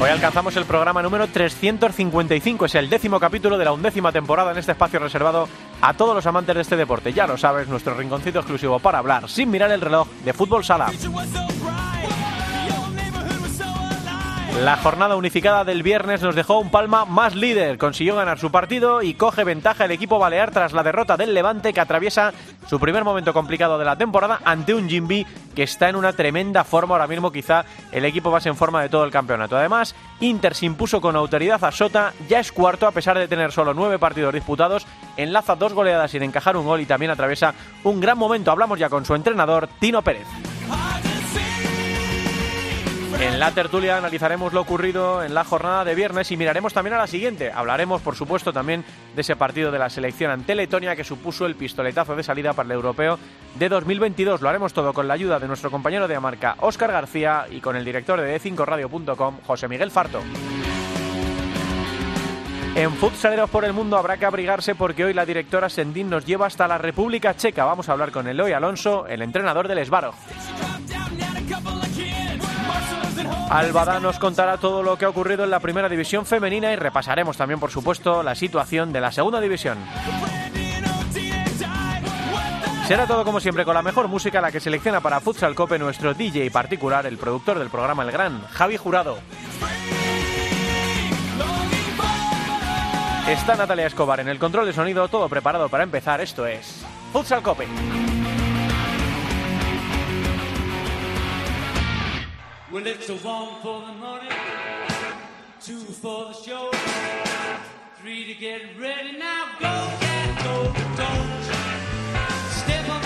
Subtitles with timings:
[0.00, 4.58] Hoy alcanzamos el programa número 355, es el décimo capítulo de la undécima temporada en
[4.58, 5.48] este espacio reservado
[5.80, 7.12] a todos los amantes de este deporte.
[7.12, 10.90] Ya lo sabes, nuestro rinconcito exclusivo para hablar sin mirar el reloj de fútbol sala.
[14.60, 19.02] La jornada unificada del viernes nos dejó un Palma más líder, consiguió ganar su partido
[19.02, 22.32] y coge ventaja el equipo balear tras la derrota del Levante que atraviesa
[22.68, 26.62] su primer momento complicado de la temporada ante un Jimby que está en una tremenda
[26.62, 29.56] forma ahora mismo, quizá el equipo más en forma de todo el campeonato.
[29.56, 33.50] Además, Inter se impuso con autoridad a Sota, ya es cuarto a pesar de tener
[33.50, 38.00] solo nueve partidos disputados, enlaza dos goleadas sin encajar un gol y también atraviesa un
[38.00, 38.52] gran momento.
[38.52, 40.28] Hablamos ya con su entrenador, Tino Pérez.
[43.20, 46.98] En la tertulia analizaremos lo ocurrido en la jornada de viernes y miraremos también a
[46.98, 47.50] la siguiente.
[47.52, 48.84] Hablaremos, por supuesto, también
[49.14, 52.66] de ese partido de la selección ante Letonia que supuso el pistoletazo de salida para
[52.66, 53.18] el europeo
[53.54, 54.42] de 2022.
[54.42, 57.76] Lo haremos todo con la ayuda de nuestro compañero de Amarca, Óscar García, y con
[57.76, 60.20] el director de D5Radio.com, José Miguel Farto.
[62.74, 66.46] En Futsaleros por el Mundo habrá que abrigarse porque hoy la directora Sendín nos lleva
[66.46, 67.64] hasta la República Checa.
[67.64, 70.12] Vamos a hablar con Eloy Alonso, el entrenador del Esbaro.
[73.50, 77.36] Albada nos contará todo lo que ha ocurrido en la primera división femenina y repasaremos
[77.36, 79.78] también, por supuesto, la situación de la segunda división.
[82.86, 86.12] Será todo como siempre con la mejor música, la que selecciona para Futsal Cope nuestro
[86.12, 89.16] DJ particular, el productor del programa El Gran, Javi Jurado.
[93.26, 96.20] Está Natalia Escobar en el control de sonido, todo preparado para empezar.
[96.20, 97.66] Esto es Futsal Cope.
[102.74, 104.28] Well, it's a one for the money,
[105.60, 106.72] two for the show,
[108.00, 109.16] three to get ready.
[109.16, 111.44] Now go, get go, don't
[112.50, 113.00] step on.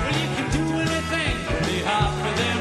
[0.00, 1.36] Well, you can do anything,
[1.68, 2.58] be for them.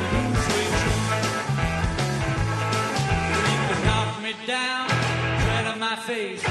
[3.33, 4.89] Well, you can knock me down,
[5.41, 6.43] tread on my face,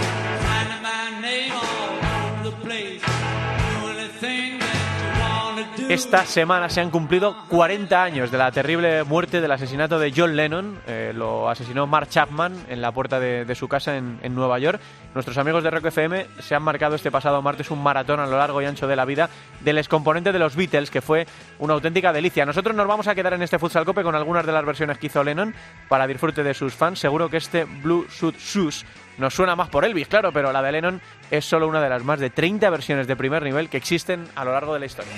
[5.89, 10.37] esta semana se han cumplido 40 años de la terrible muerte del asesinato de John
[10.37, 10.79] Lennon.
[10.87, 14.81] Eh, lo asesinó Mark Chapman en la puerta de, su casa en, en, Nueva York.
[15.15, 18.37] Nuestros amigos de Rock FM se han marcado este pasado martes un maratón a lo
[18.37, 21.27] largo y ancho de la vida del excomponente de los Beatles, que fue
[21.59, 22.45] una auténtica delicia.
[22.45, 25.07] Nosotros nos vamos a quedar en este Futsal Cope con algunas de las versiones que
[25.07, 25.55] hizo Lennon
[25.89, 26.99] para disfrute de sus fans.
[26.99, 28.85] Seguro que este Blue Suit Shoes
[29.19, 31.01] nos suena más por Elvis, claro, pero la de Lennon
[31.31, 34.45] es solo una de las más de 30 versiones de primer nivel que existen a
[34.45, 35.13] lo largo de la historia.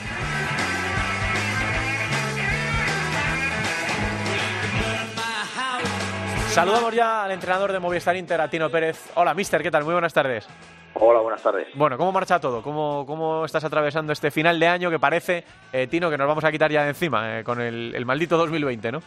[6.49, 9.11] Saludamos ya al entrenador de Movistar Inter, a Tino Pérez.
[9.15, 9.85] Hola, mister, ¿qué tal?
[9.85, 10.49] Muy buenas tardes.
[10.95, 11.69] Hola, buenas tardes.
[11.75, 12.61] Bueno, ¿cómo marcha todo?
[12.61, 16.43] ¿Cómo, cómo estás atravesando este final de año que parece, eh, Tino, que nos vamos
[16.43, 19.01] a quitar ya de encima eh, con el, el, maldito 2020, ¿no?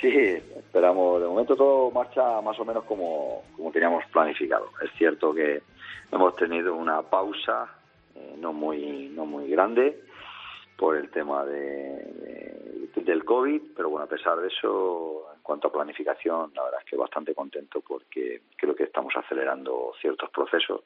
[0.00, 1.20] Sí, esperamos.
[1.20, 4.70] De momento todo marcha más o menos como, como teníamos planificado.
[4.82, 5.62] Es cierto que
[6.12, 7.68] hemos tenido una pausa
[8.14, 10.02] eh, no muy no muy grande
[10.76, 15.68] por el tema de, de, del COVID, pero bueno, a pesar de eso, en cuanto
[15.68, 20.82] a planificación, la verdad es que bastante contento porque creo que estamos acelerando ciertos procesos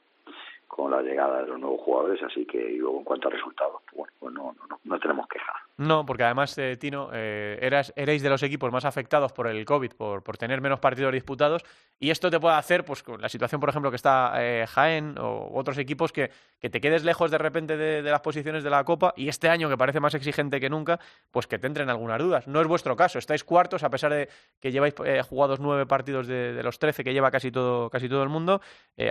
[0.69, 4.13] con la llegada de los nuevos jugadores, así que luego en cuanto a resultados, bueno,
[4.21, 5.53] pues no, no, no tenemos queja.
[5.77, 9.65] No, porque además, eh, Tino, eh, eras, erais de los equipos más afectados por el
[9.65, 11.65] COVID, por, por tener menos partidos disputados,
[11.99, 15.17] y esto te puede hacer, pues con la situación, por ejemplo, que está eh, Jaén
[15.19, 18.69] o otros equipos, que, que te quedes lejos de repente de, de, las posiciones de
[18.69, 21.01] la Copa, y este año, que parece más exigente que nunca,
[21.31, 22.47] pues que te entren algunas dudas.
[22.47, 24.29] No es vuestro caso, estáis cuartos, a pesar de
[24.61, 28.09] que lleváis eh, jugados nueve partidos de, de, los trece que lleva casi todo, casi
[28.09, 28.61] todo el mundo.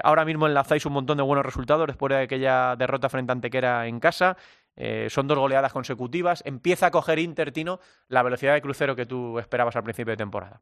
[0.03, 3.87] Ahora mismo enlazáis un montón de buenos resultados después de aquella derrota frente a Antequera
[3.87, 4.37] en casa.
[4.79, 6.41] Eh, son dos goleadas consecutivas.
[6.45, 10.17] Empieza a coger Inter, Tino, la velocidad de crucero que tú esperabas al principio de
[10.17, 10.61] temporada.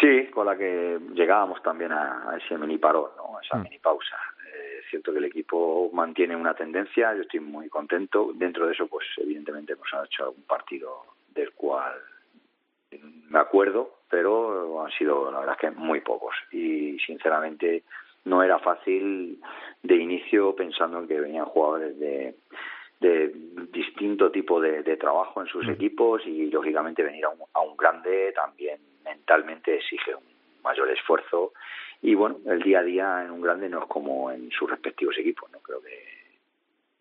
[0.00, 3.36] Sí, con la que llegábamos también a, a ese mini parón, ¿no?
[3.36, 3.62] a esa mm.
[3.62, 4.16] mini pausa.
[4.46, 8.30] Eh, es cierto que el equipo mantiene una tendencia, yo estoy muy contento.
[8.34, 11.02] Dentro de eso, pues evidentemente hemos hecho algún partido
[11.34, 11.94] del cual
[13.28, 16.34] me acuerdo, pero han sido la verdad es que muy pocos.
[16.50, 17.82] Y sinceramente
[18.24, 19.40] no era fácil
[19.82, 22.34] de inicio pensando en que venían jugadores de
[23.00, 23.32] de
[23.72, 25.70] distinto tipo de, trabajo en sus mm.
[25.70, 30.24] equipos y lógicamente venir a un, a un grande también mentalmente exige un
[30.62, 31.52] mayor esfuerzo
[32.02, 35.16] y bueno, el día a día en un grande no es como en sus respectivos
[35.18, 36.08] equipos, no creo que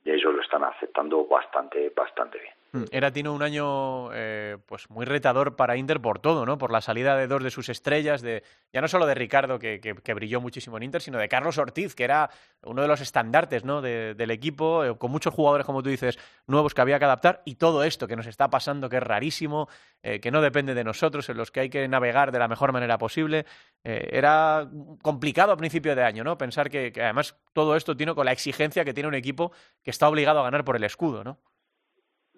[0.06, 2.54] ellos lo están aceptando bastante, bastante bien.
[2.74, 2.84] Mm.
[2.92, 6.58] Era Tino un año eh, pues muy retador para Inter por todo, ¿no?
[6.58, 8.44] Por la salida de dos de sus estrellas, de
[8.74, 11.96] ya no solo de Ricardo, que, que, brilló muchísimo en Inter, sino de Carlos Ortiz,
[11.96, 12.30] que era
[12.64, 13.82] uno de los estandartes ¿no?
[13.82, 17.56] del equipo, eh, con muchos jugadores, como tú dices, nuevos que había que adaptar, y
[17.56, 19.70] todo esto que nos está pasando, que es rarísimo,
[20.04, 22.74] eh, que no depende de nosotros, en los que hay que navegar de la mejor
[22.74, 23.46] manera posible.
[23.84, 24.68] era
[25.02, 26.38] complicado a principio de año, ¿no?
[26.38, 29.52] Pensar que, que además todo esto tiene con la exigencia que tiene un equipo
[29.84, 31.40] que está obligado a ganar por el escudo, ¿no?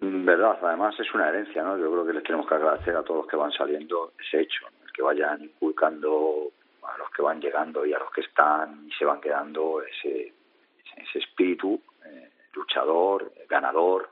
[0.02, 1.76] Verdad, además es una herencia, ¿no?
[1.76, 4.66] Yo creo que les tenemos que agradecer a todos los que van saliendo ese hecho,
[4.82, 6.52] el que vayan inculcando
[6.82, 10.32] a los que van llegando y a los que están y se van quedando ese,
[10.96, 14.08] ese espíritu eh, luchador, ganador,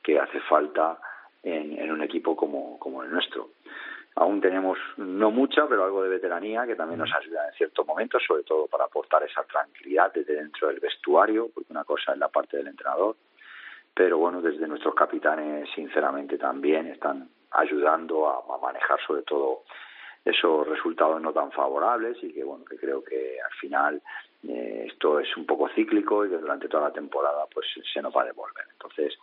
[0.00, 0.98] que hace falta
[1.42, 3.50] en, en un equipo como, como el nuestro.
[4.14, 8.22] Aún tenemos no mucha, pero algo de veteranía que también nos ayuda en ciertos momentos,
[8.24, 12.28] sobre todo para aportar esa tranquilidad desde dentro del vestuario, porque una cosa es la
[12.28, 13.16] parte del entrenador
[13.94, 19.64] pero bueno, desde nuestros capitanes sinceramente también están ayudando a, manejar sobre todo
[20.24, 24.00] esos resultados no tan favorables y que bueno, que creo que al final
[24.48, 28.16] eh, esto es un poco cíclico y que durante toda la temporada pues se nos
[28.16, 28.64] va a devolver.
[28.72, 29.18] Entonces,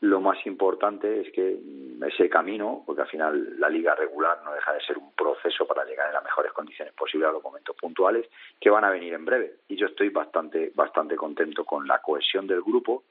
[0.00, 1.58] lo más importante es que
[2.06, 5.84] ese camino, porque al final la liga regular no deja de ser un proceso para
[5.84, 8.28] llegar en las mejores condiciones posibles a los momentos puntuales
[8.60, 9.54] que van a venir en breve.
[9.68, 13.04] Y yo estoy bastante, bastante contento con la cohesión del grupo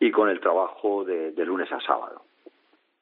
[0.00, 2.22] y con el trabajo de, lunes a sábado.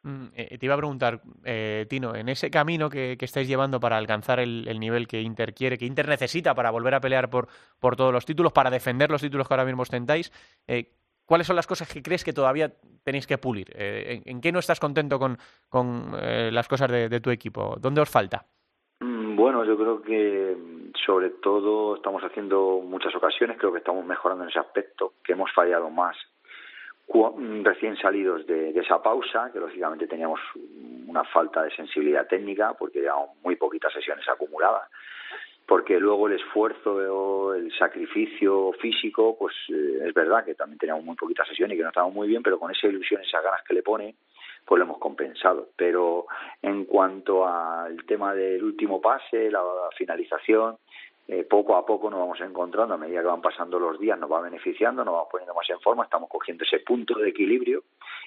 [0.03, 3.97] Mm, eh, te iba a preguntar, eh, Tino, en ese camino que, estáis llevando para
[3.97, 7.49] alcanzar el, nivel que Inter quiere, que Inter necesita para volver a pelear por,
[7.81, 10.33] por todos los títulos, para defender los títulos que ahora mismo ostentáis,
[10.67, 10.93] eh,
[11.27, 12.73] ¿cuáles son las cosas que crees que todavía
[13.03, 13.73] tenéis que pulir?
[13.77, 15.39] ¿en, qué no estás contento con,
[15.69, 17.77] con las cosas de, tu equipo?
[17.79, 18.47] ¿Dónde os falta?
[19.01, 20.57] Mm, bueno, yo creo que
[21.05, 25.53] sobre todo estamos haciendo muchas ocasiones, creo que estamos mejorando en ese aspecto, que hemos
[25.53, 26.17] fallado más
[27.62, 30.41] recién salidos de, esa pausa, que lógicamente teníamos
[31.06, 34.91] una falta de sensibilidad técnica porque llevamos muy poquitas sesiones acumuladas,
[35.67, 41.17] porque luego el esfuerzo, el sacrificio físico, pues eh, es verdad que también teníamos muy
[41.17, 43.75] poquitas sesiones y que no estábamos muy bien, pero con esa ilusión, esas ganas que
[43.75, 44.14] le pone,
[44.64, 45.70] pues lo hemos compensado.
[45.76, 46.26] Pero
[46.62, 49.62] en cuanto al tema del último pase, la
[49.97, 50.76] finalización,
[51.28, 54.31] eh, poco a poco nos vamos encontrando, a medida que van pasando los días, nos
[54.31, 57.82] va beneficiando, nos vamos poniendo más en forma, estamos cogiendo ese punto de equilibrio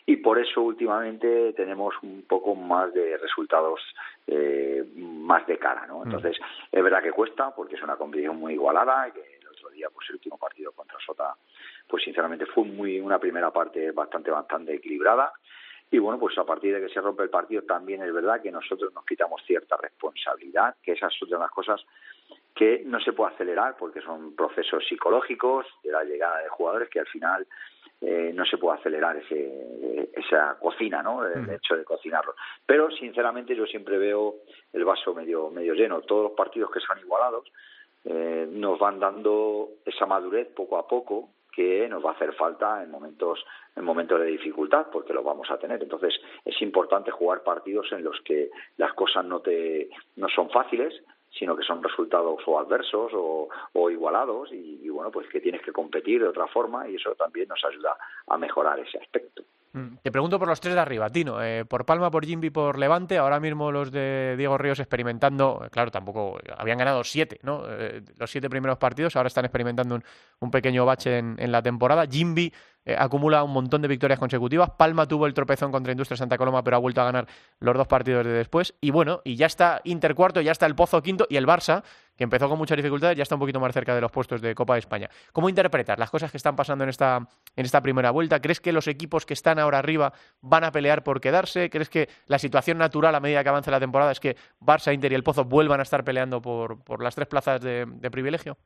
[0.05, 3.79] y por eso últimamente tenemos un poco más de resultados
[4.27, 5.99] eh, más de cara, ¿no?
[5.99, 6.03] Mm.
[6.03, 6.37] Entonces,
[6.71, 9.87] es verdad que cuesta porque es una competición muy igualada y que el otro día,
[9.93, 11.35] pues el último partido contra Sota,
[11.87, 15.31] pues sinceramente fue muy una primera parte bastante, bastante equilibrada
[15.91, 18.51] y bueno, pues a partir de que se rompe el partido también es verdad que
[18.51, 21.83] nosotros nos quitamos cierta responsabilidad, que esas son las cosas
[22.53, 26.99] que no se puede acelerar porque son procesos psicológicos de la llegada de jugadores que
[26.99, 27.47] al final
[28.01, 31.25] eh, no se puede acelerar ese, esa cocina, ¿no?
[31.25, 32.35] El hecho de cocinarlo.
[32.65, 34.35] Pero sinceramente yo siempre veo
[34.71, 36.01] el vaso medio medio lleno.
[36.01, 37.51] Todos los partidos que son igualados
[38.05, 42.83] eh, nos van dando esa madurez poco a poco que nos va a hacer falta
[42.83, 43.43] en momentos
[43.75, 48.03] en momentos de dificultad porque lo vamos a tener entonces es importante jugar partidos en
[48.03, 50.93] los que las cosas no te no son fáciles
[51.31, 55.71] sino que son resultados o adversos o, igualados y, y, bueno, pues que tienes que
[55.71, 57.95] competir de otra forma y eso también nos ayuda
[58.27, 59.43] a mejorar ese aspecto.
[59.73, 61.41] Mm, te pregunto por los tres de arriba, Tino.
[61.43, 63.17] Eh, por Palma, por Jimby, por Levante.
[63.17, 67.63] Ahora mismo los de Diego Ríos experimentando, eh, claro, tampoco habían ganado siete, ¿no?
[67.67, 69.99] Eh, los siete primeros partidos, ahora están experimentando
[70.39, 72.05] un, pequeño bache en, en la temporada.
[72.09, 72.51] Jimby
[72.85, 74.71] eh, acumula un montón de victorias consecutivas.
[74.77, 77.27] Palma tuvo el tropezón contra Industria Santa Coloma, pero ha vuelto a ganar
[77.59, 78.75] los dos partidos de después.
[78.81, 81.83] Y bueno, y ya está Inter cuarto, ya está el Pozo quinto y el Barça,
[82.15, 84.55] que empezó con muchas dificultades, ya está un poquito más cerca de los puestos de
[84.55, 85.09] Copa de España.
[85.31, 88.41] ¿Cómo interpretas las cosas que están pasando en esta, en esta primera vuelta?
[88.41, 91.69] ¿Crees que los equipos que están ahora arriba van a pelear por quedarse?
[91.69, 95.11] ¿Crees que la situación natural a medida que avance la temporada es que Barça, Inter
[95.11, 98.57] y el Pozo vuelvan a estar peleando por, por las tres plazas de privilegio?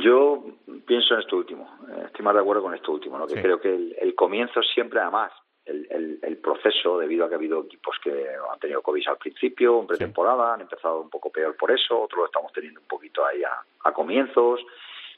[0.00, 0.44] Yo
[0.86, 3.26] pienso en esto último, eh, estoy más de acuerdo con esto último, ¿no?
[3.26, 5.32] que creo que el, comienzo siempre, además,
[5.64, 9.80] el, el, proceso, debido a que ha habido equipos que han tenido COVID al principio,
[9.80, 13.24] en pretemporada, han empezado un poco peor por eso, otros lo estamos teniendo un poquito
[13.24, 14.60] ahí a, comienzos,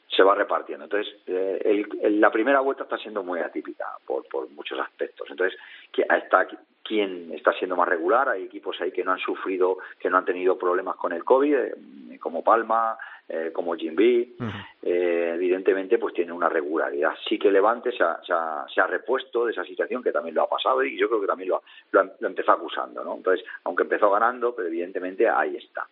[0.07, 0.85] se va repartiendo.
[0.85, 5.27] Entonces, eh, la primera vuelta está siendo muy atípica por, por muchos aspectos.
[5.29, 5.59] Entonces,
[5.93, 6.47] está
[6.83, 10.25] quien está siendo más regular, hay equipos ahí que no han sufrido, que no han
[10.25, 11.75] tenido problemas con el COVID, eh,
[12.19, 12.97] como Palma,
[13.29, 14.35] eh, como Jim B,
[14.83, 17.13] eh, evidentemente pues tiene una regularidad.
[17.27, 20.49] Sí que Levante se ha, se, ha, repuesto de esa situación, que también lo ha
[20.49, 23.15] pasado y yo creo que también lo, lo, empezó acusando, ¿no?
[23.15, 25.85] Entonces, aunque empezó ganando, pero evidentemente ahí está.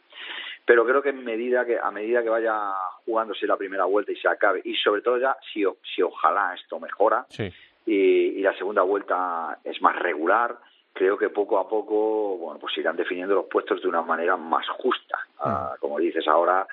[0.65, 2.71] Pero creo que en medida que a medida que vaya
[3.05, 5.63] jugándose la primera vuelta y se acabe y sobre todo ya si,
[5.93, 7.25] si ojalá esto mejora
[7.85, 10.55] y, la segunda vuelta es más regular,
[10.93, 14.67] creo que poco a poco bueno pues irán definiendo los puestos de una manera más
[14.69, 15.19] justa.
[15.39, 16.65] Ah, como dices ahora,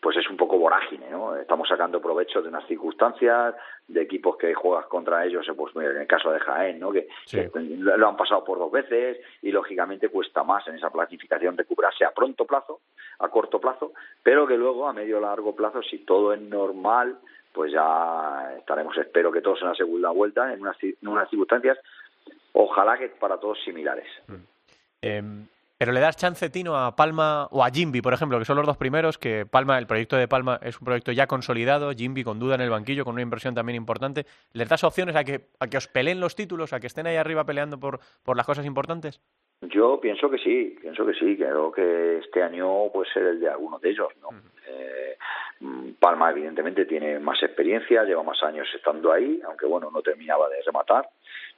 [0.00, 1.34] pues es un poco vorágine, ¿no?
[1.36, 3.54] Estamos sacando provecho de unas circunstancias,
[3.86, 6.92] de equipos que juegas contra ellos, pues en el caso de Jaén, ¿no?
[6.92, 7.08] Que,
[7.78, 12.12] lo han pasado por dos veces y lógicamente cuesta más en esa planificación recuperarse a
[12.12, 12.80] pronto plazo,
[13.18, 17.18] a corto plazo, pero que luego a medio o largo plazo, si todo es normal,
[17.52, 21.78] pues ya estaremos, espero que todos en la segunda vuelta, en unas, en unas circunstancias,
[22.52, 24.06] ojalá que para todos similares.
[24.28, 24.34] Mm.
[25.00, 25.46] Em,
[25.78, 28.66] pero le das chance, Tino, a Palma o a Jimby, por ejemplo, que son los
[28.66, 32.40] dos primeros, que Palma, el proyecto de Palma es un proyecto ya consolidado, Jimby con
[32.40, 34.26] duda en el banquillo, con una inversión también importante.
[34.52, 37.14] ¿Les das opciones a que, a que os peleen los títulos, a que estén ahí
[37.16, 39.20] arriba peleando por, por las cosas importantes?
[39.62, 43.48] Yo pienso que sí, pienso que sí, creo que este año puede ser el de
[43.48, 44.30] alguno de ellos, ¿no?
[44.66, 45.16] Eh,
[45.98, 50.62] Palma evidentemente tiene más experiencia, lleva más años estando ahí, aunque bueno, no terminaba de
[50.62, 51.08] rematar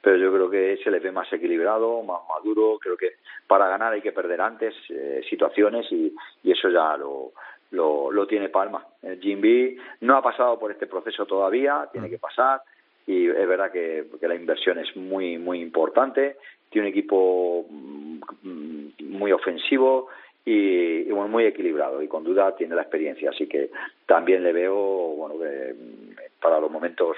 [0.01, 2.79] pero yo creo que se le ve más equilibrado, más maduro.
[2.79, 3.13] Creo que
[3.47, 7.31] para ganar hay que perder antes eh, situaciones y, y, eso ya lo,
[7.71, 8.85] lo, lo tiene Palma.
[9.03, 12.61] Eh, Jim B no ha pasado por este proceso todavía, tiene que pasar
[13.05, 16.37] y es verdad que, la inversión es muy muy importante.
[16.69, 20.07] Tiene un equipo mm, muy ofensivo
[20.45, 23.29] y, y muy equilibrado y con duda tiene la experiencia.
[23.29, 23.69] Así que
[24.05, 27.17] también le veo bueno que mm, para los momentos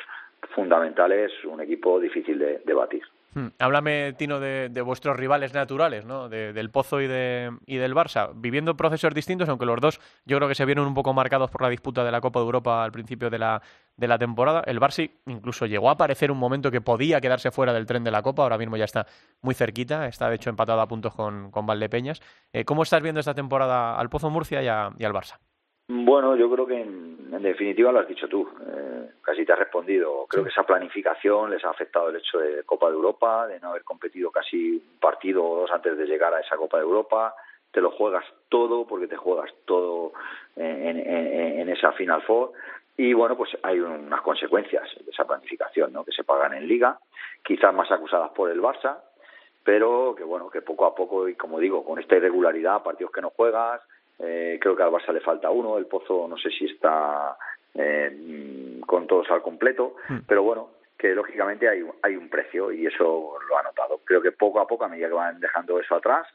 [0.55, 3.03] fundamentales, un equipo difícil de, batir.
[3.33, 3.47] Hmm.
[3.59, 6.29] Háblame, Tino, de, vuestros rivales naturales, ¿no?
[6.29, 8.31] del Pozo y, de, del Barça.
[8.35, 11.61] Viviendo procesos distintos, aunque los dos yo creo que se vieron un poco marcados por
[11.61, 13.61] la disputa de la Copa de Europa al principio de la,
[13.97, 14.63] de la temporada.
[14.65, 18.11] El Barça incluso llegó a aparecer un momento que podía quedarse fuera del tren de
[18.11, 18.43] la Copa.
[18.43, 19.07] Ahora mismo ya está
[19.41, 20.07] muy cerquita.
[20.07, 22.21] Está, de hecho, empatado a puntos con, con Valdepeñas.
[22.51, 25.39] Eh, ¿Cómo estás viendo esta temporada al Pozo Murcia y, y al Barça?
[25.87, 30.25] Bueno, yo creo que en, definitiva lo has dicho tú, eh, casi te has respondido.
[30.29, 33.69] Creo que esa planificación les ha afectado el hecho de Copa de Europa, de no
[33.69, 37.35] haber competido casi un partido o dos antes de llegar a esa Copa de Europa.
[37.71, 40.13] Te lo juegas todo porque te juegas todo
[40.55, 42.53] en, esa Final Four.
[42.95, 46.05] Y bueno, pues hay unas consecuencias de esa planificación, ¿no?
[46.05, 46.97] Que se pagan en Liga,
[47.43, 48.99] quizás más acusadas por el Barça,
[49.63, 53.21] pero que bueno, que poco a poco, y como digo, con esta irregularidad, partidos que
[53.21, 53.81] no juegas,
[54.19, 57.37] eh, creo que al Barça le falta uno, el Pozo no sé si está
[57.73, 60.19] eh, con todos al completo, hmm.
[60.27, 63.99] pero bueno, que lógicamente hay, hay un precio y eso lo ha notado.
[64.05, 66.27] Creo que poco a poco, a medida que van dejando eso atrás,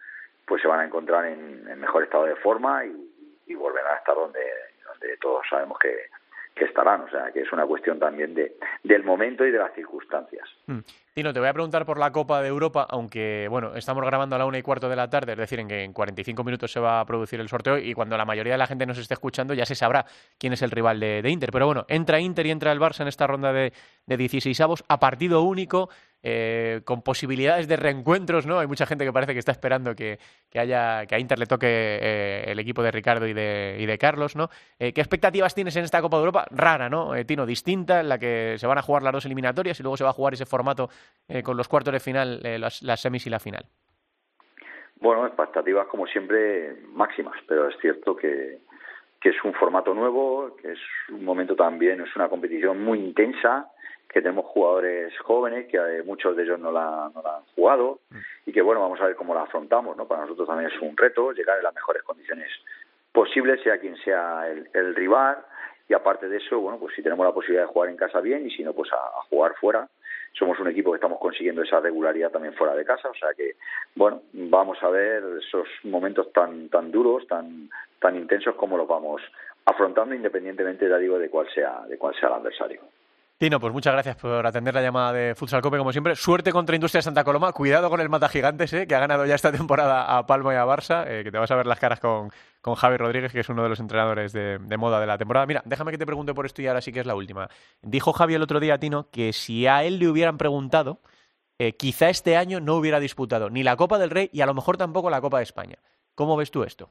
[0.46, 3.10] pues se van a encontrar en, mejor estado de forma y,
[3.46, 4.44] y volverán a estar donde,
[4.86, 5.96] donde todos sabemos que,
[6.58, 9.72] que estarán, o sea, que es una cuestión también de, del momento y de las
[9.74, 10.48] circunstancias.
[10.66, 10.80] Mm.
[11.14, 14.38] Tino, te voy a preguntar por la Copa de Europa, aunque, bueno, estamos grabando a
[14.38, 16.78] la una y cuarto de la tarde, es decir, en que en 45 minutos se
[16.78, 19.54] va a producir el sorteo y cuando la mayoría de la gente nos esté escuchando
[19.54, 20.04] ya se sabrá
[20.38, 21.50] quién es el rival de, Inter.
[21.50, 23.72] Pero bueno, entra Inter y entra el Barça en esta ronda de,
[24.06, 25.88] de 16 avos a partido único.
[26.20, 28.58] Eh, con posibilidades de reencuentros, ¿no?
[28.58, 30.18] Hay mucha gente que parece que está esperando que,
[30.52, 33.98] haya que a Inter le toque eh, el equipo de Ricardo y de, y de
[33.98, 34.48] Carlos, ¿no?
[34.80, 36.46] Eh, ¿Qué expectativas tienes en esta Copa de Europa?
[36.50, 37.12] Rara, ¿no?
[37.24, 40.02] Tino, distinta, en la que se van a jugar las dos eliminatorias y luego se
[40.02, 40.90] va a jugar ese formato
[41.44, 43.64] con los cuartos de final, las, las semis y la final.
[44.96, 48.58] Bueno, expectativas como siempre máximas, pero es cierto que,
[49.20, 53.70] que es un formato nuevo, que es un momento también, es una competición muy intensa,
[54.08, 58.00] que tenemos jugadores jóvenes, que eh, muchos de ellos no la, no la han jugado,
[58.46, 60.08] y que bueno, vamos a ver cómo la afrontamos, ¿no?
[60.08, 62.48] Para nosotros también es un reto llegar en las mejores condiciones
[63.12, 65.38] posibles, sea quien sea el, rival,
[65.88, 68.46] y aparte de eso, bueno, pues si tenemos la posibilidad de jugar en casa bien,
[68.46, 69.88] y si no, pues a, jugar fuera.
[70.32, 73.56] Somos un equipo que estamos consiguiendo esa regularidad también fuera de casa, o sea que,
[73.94, 79.22] bueno, vamos a ver esos momentos tan, tan duros, tan, tan intensos como los vamos
[79.64, 82.80] afrontando independientemente, ya digo, de cuál sea, de cuál sea el adversario.
[83.38, 86.16] Tino, pues muchas gracias por atender la llamada de Futsal Cope, como siempre.
[86.16, 87.52] Suerte contra Industria Santa Coloma.
[87.52, 90.56] Cuidado con el Mata Gigantes, eh, que ha ganado ya esta temporada a Palma y
[90.56, 93.38] a Barça, eh, que te vas a ver las caras con, con Javi Rodríguez, que
[93.38, 95.46] es uno de los entrenadores de, moda de la temporada.
[95.46, 97.48] Mira, déjame que te pregunte por esto y ahora sí que es la última.
[97.80, 101.00] Dijo Javi el otro día Tino que si a él le hubieran preguntado,
[101.60, 104.54] eh, quizá este año no hubiera disputado ni la Copa del Rey y a lo
[104.54, 105.78] mejor tampoco la Copa de España.
[106.16, 106.90] ¿Cómo ves tú esto?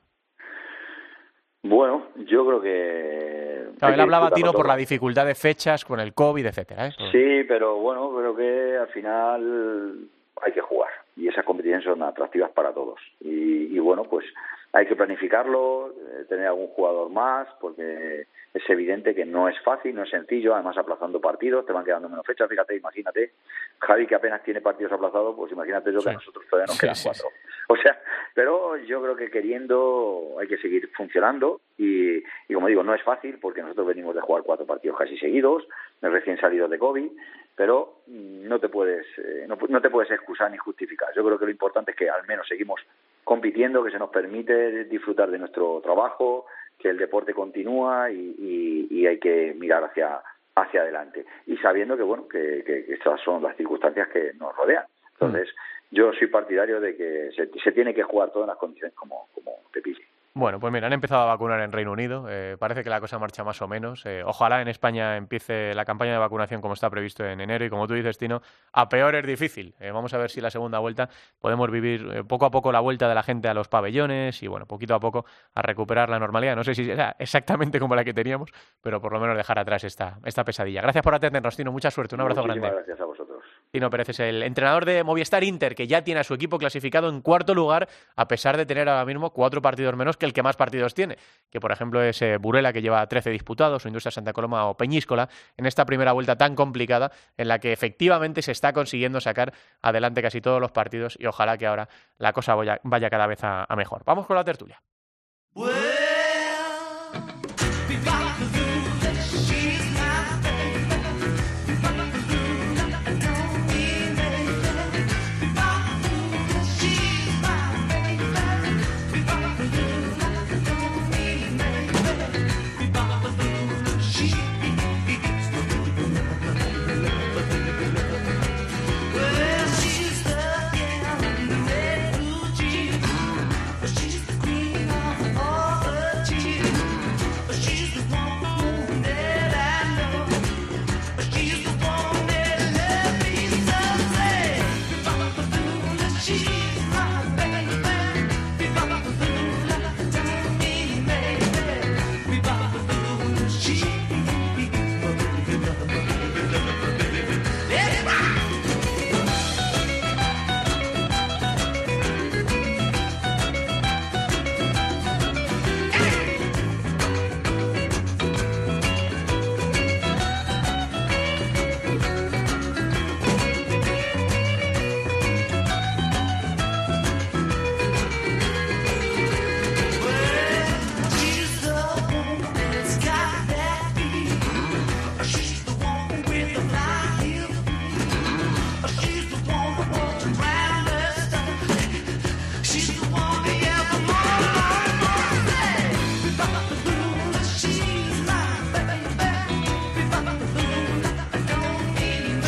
[1.63, 3.93] Bueno, yo creo que...
[3.93, 6.87] él hablaba Tino por la dificultad de fechas con el COVID, etcétera.
[6.87, 6.91] ¿eh?
[7.11, 10.09] Sí, pero bueno, creo que al final
[10.41, 12.99] hay que jugar y esas competiciones son atractivas para todos.
[13.19, 14.25] Y, bueno, pues
[14.71, 19.95] hay que planificarlo, eh, tener algún jugador más, porque es evidente que no es fácil,
[19.95, 23.31] no es sencillo, además aplazando partidos, te van quedando menos fechas, fíjate, imagínate,
[23.79, 26.95] Javi que apenas tiene partidos aplazados, pues imagínate yo que a nosotros todavía nos quedan
[27.03, 27.27] cuatro.
[27.69, 27.99] O sea,
[28.33, 33.03] pero yo creo que queriendo hay que seguir funcionando y, y como digo, no es
[33.03, 35.67] fácil porque nosotros venimos de jugar cuatro partidos casi seguidos,
[36.01, 37.11] recién salidos de COVID,
[37.57, 41.09] pero no te puedes eh, no, no te puedes excusar ni justificar.
[41.15, 42.79] Yo creo que lo importante es que al menos seguimos
[43.23, 46.45] compitiendo, que se nos permite disfrutar de nuestro trabajo,
[46.77, 50.21] que el deporte continúa y, y, hay que mirar hacia
[50.55, 54.83] hacia adelante y sabiendo que bueno que, que, estas son las circunstancias que nos rodean
[55.13, 55.47] entonces
[55.91, 55.95] mm.
[55.95, 59.51] yo soy partidario de que se, se tiene que jugar todas las condiciones como como
[59.71, 60.03] te pille
[60.37, 62.25] bueno, pues mira, han empezado a vacunar en Reino Unido.
[62.29, 64.05] Eh, parece que la cosa marcha más o menos.
[64.05, 67.65] Eh, ojalá en España empiece la campaña de vacunación como está previsto en enero.
[67.65, 68.41] Y como tú dices, Tino,
[68.71, 69.75] a peor es difícil.
[69.79, 73.09] Eh, vamos a ver si la segunda vuelta podemos vivir poco a poco la vuelta
[73.09, 75.25] de la gente a los pabellones y, bueno, poquito a poco
[75.55, 76.55] a recuperar la normalidad.
[76.55, 78.51] No sé si sea exactamente como la que teníamos,
[78.81, 80.81] pero por lo menos dejar atrás esta, esta pesadilla.
[80.81, 81.71] Gracias por atendernos, Tino.
[81.71, 82.15] Mucha suerte.
[82.15, 82.69] Un abrazo grande.
[82.69, 83.43] Gracias a vosotros.
[83.71, 87.09] Tino Pérez es el entrenador de Movistar Inter, que ya tiene a su equipo clasificado
[87.09, 90.43] en cuarto lugar, a pesar de tener ahora mismo cuatro partidos menos que el que
[90.43, 91.17] más partidos tiene
[91.49, 94.75] que por ejemplo es eh, Burela, que lleva 13 disputados, o Industria Santa Coloma o
[94.75, 99.53] Peñíscola, en esta primera vuelta tan complicada en la que efectivamente se está consiguiendo sacar
[99.81, 103.67] adelante casi todos los partidos y ojalá que ahora la cosa vaya, cada vez a
[103.75, 104.03] mejor.
[104.05, 104.81] Vamos con la tertulia.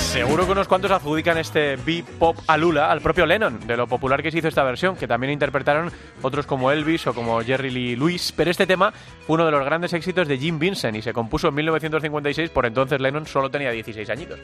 [0.10, 4.24] Seguro que unos cuantos adjudican este B-pop a Lula al propio Lennon, de lo popular
[4.24, 5.91] que se hizo esta versión, que también interpretaron
[6.24, 8.34] otros como Elvis o como Jerry Lee Lewis.
[8.36, 8.91] Pero este tema
[9.28, 13.00] uno de los grandes éxitos de Jim Vincent y se compuso en 1956, por entonces
[13.00, 14.39] Lennon solo tenía 16 añitos.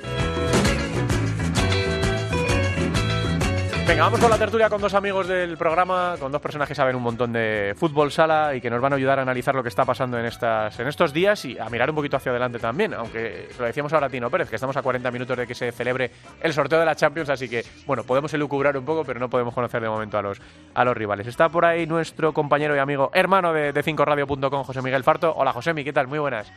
[3.87, 6.95] Venga, vamos con la tertulia con dos amigos del programa, con dos personas que saben
[6.95, 9.69] un montón de fútbol sala y que nos van a ayudar a analizar lo que
[9.69, 12.95] está pasando en, estas, en estos días y a mirar un poquito hacia adelante también,
[12.95, 15.71] aunque lo decíamos ahora a Tino Pérez, que estamos a 40 minutos de que se
[15.71, 16.09] celebre
[16.41, 19.53] el sorteo de la Champions, así que, bueno, podemos elucubrar un poco, pero no podemos
[19.53, 20.41] conocer de momento a los,
[20.73, 21.27] a los rivales.
[21.27, 25.31] Está por ahí nuestro compañero y amigo, hermano de, de 5radio.com, José Miguel Farto.
[25.35, 26.07] Hola, José ¿qué tal?
[26.07, 26.51] Muy buenas.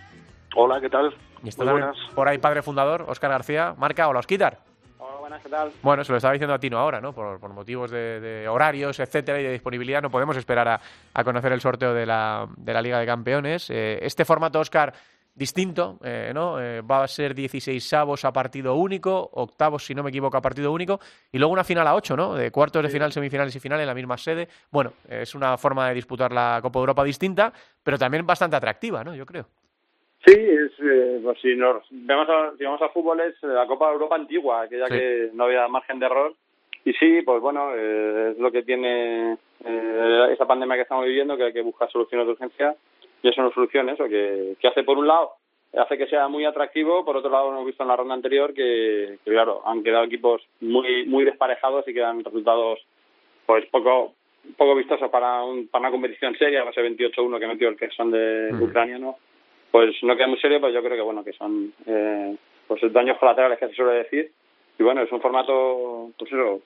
[0.56, 1.14] Hola, ¿qué tal?
[1.44, 1.96] Y está Muy buenas.
[2.14, 3.74] por ahí padre fundador, Óscar García.
[3.76, 4.67] Marca, hola, Osquitar.
[5.82, 7.12] Bueno, se lo estaba diciendo a Tino ahora, ¿no?
[7.12, 10.80] Por, motivos de, horarios, etcétera, y de disponibilidad, no podemos esperar
[11.14, 13.70] a, conocer el sorteo de la, de la Liga de Campeones.
[13.70, 14.92] Eh, este formato, Oscar,
[15.38, 16.60] distinto, eh, ¿no?
[16.60, 20.42] Eh, va a ser 16 avos a partido único, octavos, si no me equivoco, a
[20.42, 22.34] partido único, y luego una final a 8, ¿no?
[22.34, 24.48] De cuartos de final, semifinales y final en la misma sede.
[24.70, 29.04] Bueno, es una forma de disputar la Copa de Europa distinta, pero también bastante atractiva,
[29.04, 29.14] ¿no?
[29.14, 29.46] Yo creo.
[30.26, 33.86] Sí, es, eh, pues si nos vemos a, si vamos a fútbol es la Copa
[33.86, 36.34] de Europa antigua, aquella que no había margen de error.
[36.84, 41.36] Y sí, pues bueno, eh, es lo que tiene eh, esa pandemia que estamos viviendo,
[41.36, 42.76] que hay que buscar soluciones de urgencia.
[43.22, 45.32] Y eso no solución, eso, que, que hace por un lado,
[45.76, 49.18] hace que sea muy atractivo, por otro lado hemos visto en la ronda anterior que,
[49.24, 52.78] claro, han quedado equipos muy muy desparejados y quedan resultados
[53.44, 54.14] pues poco
[54.56, 58.10] poco vistosos para, un, para una competición seria, ser 28-1 que metió el que son
[58.10, 59.16] de Ucrania, ¿no?
[59.70, 63.18] Pues no queda muy serio, pero yo creo que bueno que son eh, pues daños
[63.18, 64.30] colaterales que se suele decir
[64.78, 66.62] y bueno es un formato pues eso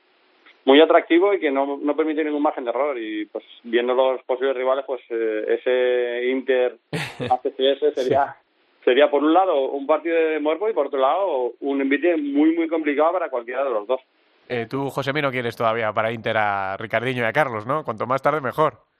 [0.64, 2.98] muy atractivo y que no, no permite ningún margen de error.
[2.98, 8.36] Y pues viendo los posibles rivales, pues eh, ese Inter ACCS sería,
[8.84, 12.54] sería por un lado un partido de muerto y por otro lado un envite muy,
[12.54, 14.00] muy complicado para cualquiera de los dos.
[14.48, 17.84] Eh, tú, José no quieres todavía para Inter a Ricardinho y a Carlos, ¿no?
[17.84, 18.91] Cuanto más tarde, mejor.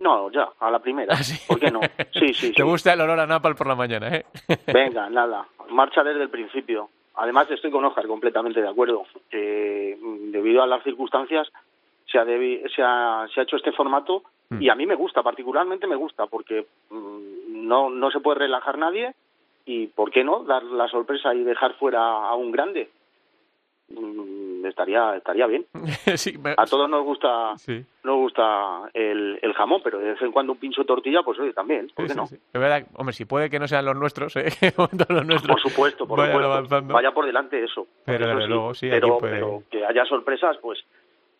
[0.00, 1.14] No, ya, a la primera.
[1.16, 1.80] ¿Ah, ¿Por qué no?
[2.12, 4.24] Sí, sí, Te gusta el olor a Napal por la mañana, ¿eh?
[4.72, 5.46] Venga, nada.
[5.70, 6.88] Marcha desde el principio.
[7.16, 9.04] Además, estoy con Oscar completamente de acuerdo.
[9.30, 11.48] debido a las circunstancias,
[12.10, 14.62] se ha, se ha, se ha hecho este formato mm.
[14.62, 18.78] y a mí me gusta, particularmente me gusta, porque mm, no, no se puede relajar
[18.78, 19.14] nadie
[19.66, 22.88] y, ¿por qué no?, dar la sorpresa y dejar fuera a un grande.
[23.90, 25.66] Mm, estaría estaría bien.
[26.56, 27.54] A todos nos gusta
[28.04, 31.38] nos gusta el, el, jamón, pero de vez en cuando un pincho de tortilla, pues
[31.38, 32.26] oye, también, ¿por qué no?
[32.52, 34.50] verdad, hombre, si puede que no sean los nuestros, ¿eh?
[35.08, 36.82] los nuestros por supuesto, por supuesto.
[36.92, 37.86] Vaya por delante eso.
[38.04, 40.84] Pero luego sí, pero, pero que haya sorpresas, pues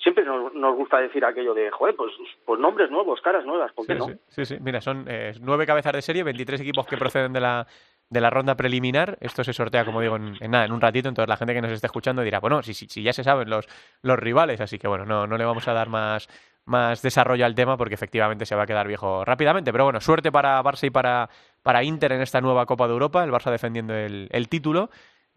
[0.02, 2.12] siempre nos, nos, gusta decir aquello de, joder, pues,
[2.46, 4.06] pues nombres nuevos, caras nuevas, ¿por qué no?
[4.28, 7.66] Sí, sí, mira, son eh, nueve cabezas de serie, 23 equipos que proceden de la,
[8.10, 9.18] de la ronda preliminar.
[9.20, 11.08] Esto se sortea, como digo, en, nada, en un ratito.
[11.08, 13.66] Entonces la gente que nos esté escuchando dirá, bueno, si, si, ya se saben los,
[14.02, 16.28] los rivales, así que bueno, no, no le vamos a dar más,
[16.64, 19.72] más desarrollo al tema porque efectivamente se va a quedar viejo rápidamente.
[19.72, 21.28] Pero bueno, suerte para Barça y para,
[21.62, 24.90] para Inter en esta nueva Copa de Europa, el Barça defendiendo el, el título.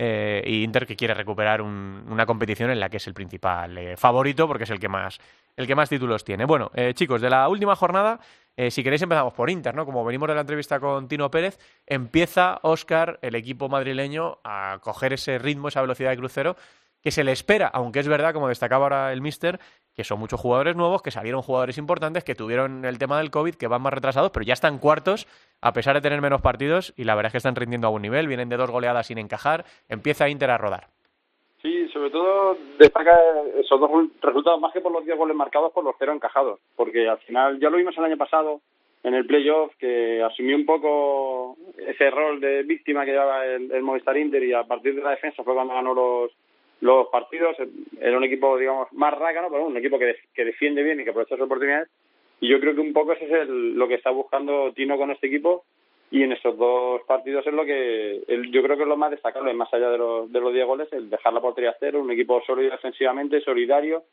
[0.04, 3.98] Eh, y Inter que quiere recuperar una competición en la que es el principal eh,
[3.98, 5.20] favorito porque es el que más
[5.56, 6.46] el que más títulos tiene.
[6.46, 8.20] Bueno, eh, chicos, de la última jornada
[8.58, 9.86] eh, si queréis empezamos por Inter, ¿no?
[9.86, 15.14] Como venimos de la entrevista con Tino Pérez, empieza Oscar, el equipo madrileño, a coger
[15.14, 16.56] ese ritmo, esa velocidad de crucero
[17.02, 19.60] que se le espera, aunque es verdad, como destacaba ahora el Mister,
[19.94, 23.56] que son muchos jugadores nuevos, que salieron jugadores importantes, que tuvieron el tema del COVID,
[23.56, 25.28] que van más retrasados, pero ya están cuartos,
[25.62, 28.04] a pesar de tener menos partidos, y la verdad es que están rindiendo a buen
[28.04, 30.90] nivel, vienen de dos goleadas sin encajar, empieza Inter a rodar.
[31.62, 33.20] Sí, sobre todo destaca
[33.60, 37.08] esos dos resultados más que por los 10 goles marcados, por los cero encajados, porque
[37.08, 38.62] al final ya lo vimos el año pasado
[39.04, 44.18] en el playoff que asumió un poco ese rol de víctima que llevaba el, Movistar
[44.18, 46.32] Inter y a partir de la defensa fue cuando ganó los
[46.82, 47.56] los partidos.
[48.00, 51.12] Era un equipo, digamos, más rácano, pero un equipo que, que defiende bien y que
[51.12, 51.90] aprovecha sus oportunidades.
[52.40, 55.28] Y yo creo que un poco ese es lo que está buscando Tino con este
[55.28, 55.64] equipo
[56.12, 58.22] y en estos dos partidos es lo que
[58.52, 60.88] yo creo que es lo más destacable, más allá de los, de los 10 goles,
[60.92, 64.04] el dejar la portería cero, un equipo sólido defensivamente, solidario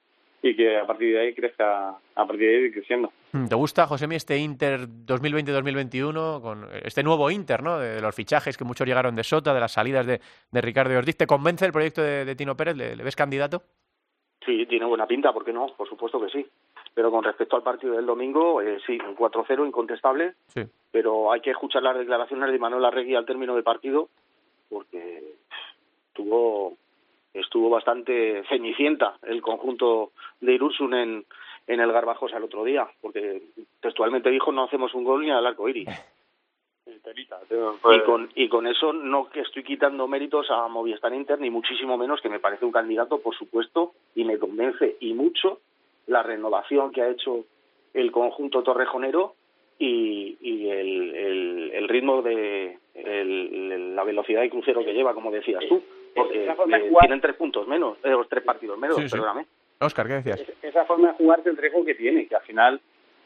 [0.40, 3.12] y que a partir de ahí crezca, a partir de ahí creciendo.
[3.48, 7.78] ¿Te gusta, José este Inter 2020-2021, con este nuevo Inter, ¿no?
[7.78, 11.16] De, los fichajes que muchos llegaron de Sota, de las salidas de, de Ricardo Ortiz?
[11.16, 12.76] ¿Te convence el proyecto de, Tino Pérez?
[12.76, 13.62] ¿Le, ves candidato?
[14.46, 15.66] Sí, tiene buena pinta, ¿por qué no?
[15.76, 16.46] Por supuesto que sí.
[16.94, 20.34] Pero con respecto al partido del domingo, eh, sí, un 4-0 incontestable.
[20.48, 20.62] Sí.
[20.90, 24.08] Pero hay que escuchar las declaraciones de Manuel Arregui al término del partido,
[24.68, 25.36] porque
[26.08, 26.76] estuvo,
[27.34, 31.24] estuvo bastante cenicienta el conjunto de Irursun en,
[31.66, 33.42] en el Garbajosa el otro día, porque
[33.80, 35.88] textualmente dijo no hacemos un gol ni al arco iris.
[37.92, 41.96] Y con, y con eso no que estoy quitando méritos a Movistar Inter, ni muchísimo
[41.96, 45.60] menos, que me parece un candidato, por supuesto, y me convence y mucho
[46.08, 47.44] la renovación que ha hecho
[47.94, 49.34] el conjunto torrejonero
[49.78, 52.78] y, y el, el, ritmo de
[53.94, 55.82] la velocidad de crucero que lleva, como decías tú,
[56.14, 56.52] porque
[57.00, 59.46] tienen tres puntos menos, eh, tres partidos menos, perdóname.
[59.80, 60.42] Oscar, ¿qué decías?
[60.62, 62.80] Esa forma de jugar el riesgo que tiene, que al final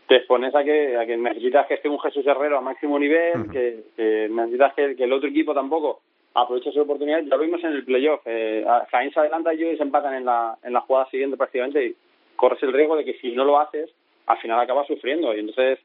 [0.06, 3.50] te expones a que, a que necesitas que esté un Jesús Herrero a máximo nivel,
[3.50, 6.02] que, necesitas que, el otro equipo tampoco
[6.34, 7.22] aproveche su oportunidad.
[7.22, 8.20] Ya lo vimos en el playoff.
[8.26, 11.86] Eh, Jaén se adelanta y ellos se empatan en la, en la jugada siguiente prácticamente
[11.86, 11.96] y
[12.42, 13.88] corres el riesgo de que si no lo haces,
[14.26, 15.32] al final acabas sufriendo.
[15.32, 15.78] Y entonces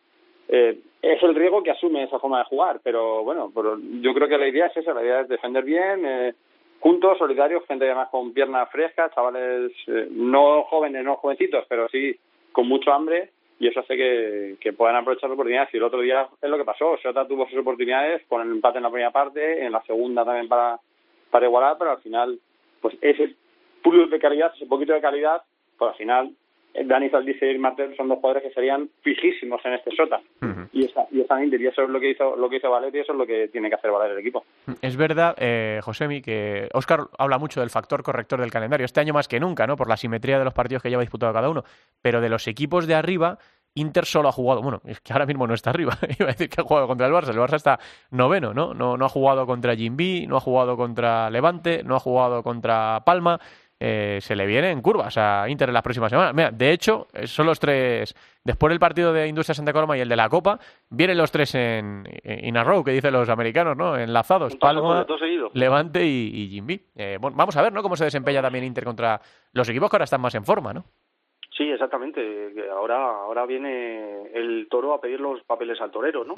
[0.47, 2.79] eh, es el riesgo que asume esa forma de jugar.
[2.83, 6.03] Pero bueno, pero yo creo que la idea es esa, la idea es defender bien,
[6.03, 6.33] eh,
[6.79, 12.17] juntos, solidarios, gente además con piernas frescas, chavales eh, no jóvenes, no jovencitos, pero sí
[12.51, 15.71] con mucho hambre y eso hace que, puedan aprovechar las oportunidades.
[15.75, 18.77] Y el otro día es lo que pasó, Sota tuvo sus oportunidades con el empate
[18.77, 20.79] en la primera parte, en la segunda también para,
[21.29, 22.39] para igualar, pero al final,
[22.81, 23.35] pues ese
[23.83, 25.43] plus de calidad, ese poquito de calidad,
[25.77, 26.31] pues al final
[26.85, 30.21] Dani Zaldice y Martel son dos jugadores que serían fijísimos en este Sota.
[30.71, 32.99] Y esa, y esa y eso es lo que hizo lo que hizo Valer y
[32.99, 34.43] eso es lo que tiene que hacer valer el equipo.
[34.81, 39.13] Es verdad, eh, Josemi, que Oscar habla mucho del factor corrector del calendario, este año
[39.13, 39.75] más que nunca, ¿no?
[39.75, 41.63] Por la simetría de los partidos que lleva disputado cada uno.
[42.01, 43.37] Pero de los equipos de arriba,
[43.77, 46.49] Inter solo ha jugado, bueno, es que ahora mismo no está arriba, iba a decir
[46.49, 47.79] que ha jugado contra el Barça, el Barça está
[48.11, 48.73] noveno, ¿no?
[48.73, 53.03] No, no ha jugado contra Jimby, no ha jugado contra Levante, no ha jugado contra
[53.05, 53.39] Palma,
[53.79, 56.33] eh, se le viene en curvas a Inter en las próximas semanas.
[56.33, 60.01] Mira, de hecho, eh, son los tres, después del partido de Industria Santa Coloma y
[60.01, 60.59] el de la Copa,
[60.89, 63.97] vienen los tres en, in a row, que dicen los americanos, ¿no?
[63.97, 65.05] Enlazados, Palma,
[65.53, 66.81] Levante y, y Jimby.
[66.95, 67.83] Eh, bueno, vamos a ver, ¿no?
[67.83, 69.21] Cómo se desempeña también Inter contra
[69.53, 70.85] los equipos que ahora están más en forma, ¿no?
[71.55, 72.53] Sí, exactamente.
[72.71, 76.35] Ahora, ahora viene el toro a pedir los papeles al torero, ¿no?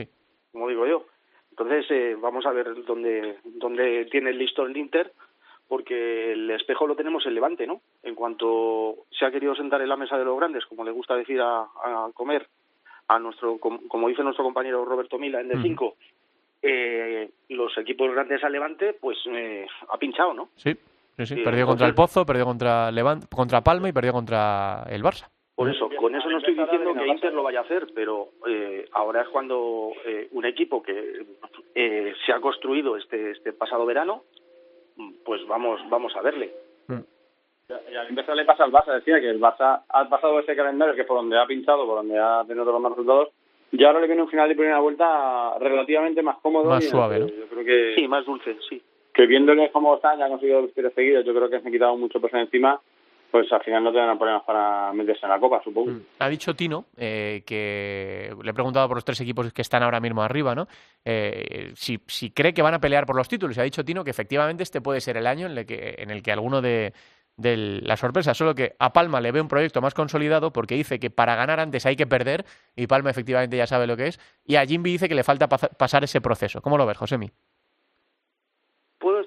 [0.52, 1.06] Como digo yo.
[1.52, 5.12] Entonces, vamos a ver dónde, dónde tiene listo el Inter
[5.70, 7.82] porque el espejo lo tenemos en Levante, ¿no?
[8.02, 11.16] En cuanto se ha querido sentar en la mesa de los grandes, como le gusta
[11.16, 11.68] decir a,
[12.16, 12.48] comer,
[13.08, 15.94] a nuestro, como, dice nuestro compañero Roberto Mila en D5,
[16.64, 20.50] eh, los equipos grandes al Levante, pues eh, ha pinchado, ¿no?
[20.56, 20.76] Sí,
[21.18, 21.36] sí, sí.
[21.36, 25.30] perdió contra el Pozo, perdió contra Levante, contra Palma y perdió contra el Barça.
[25.54, 28.90] Por eso, con eso no estoy diciendo que Inter lo vaya a hacer, pero eh,
[28.94, 29.92] ahora es cuando
[30.32, 31.26] un equipo que
[31.76, 34.24] se ha construido este, este pasado verano
[35.26, 36.52] pues vamos, vamos a verle.
[36.88, 37.00] Mm.
[37.92, 40.96] Y al empezar le pasa al Barça, decía que el Barça ha pasado ese calendario
[40.96, 43.30] que por donde ha pinchado, por donde ha tenido todos los más resultados,
[43.72, 46.70] y ahora le viene un final de primera vuelta relativamente más cómodo.
[46.70, 48.82] Más suave, Yo creo que, sí, más dulce, sí.
[49.14, 51.72] Que viéndole cómo están, ya ha conseguido los tiros seguidos, yo creo que se han
[51.72, 52.82] quitado mucho peso encima
[53.32, 55.92] pues al final no tendrán problemas para meterse en la Copa, supongo.
[55.92, 56.02] Mm.
[56.20, 60.00] Ha dicho Tino, eh, que le he preguntado por los tres equipos que están ahora
[60.00, 60.68] mismo arriba, ¿no?
[61.06, 63.58] Eh, si, si, cree que van a pelear por los títulos.
[63.58, 66.24] Ha dicho Tino que efectivamente este puede ser el año en el que, en el
[66.24, 66.94] que alguno de,
[67.40, 71.00] de la sorpresa, solo que a Palma le ve un proyecto más consolidado porque dice
[71.00, 74.20] que para ganar antes hay que perder, y Palma efectivamente ya sabe lo que es,
[74.46, 76.62] y a Jimby dice que le falta pasar ese proceso.
[76.62, 77.32] ¿Cómo lo ves, Josemi?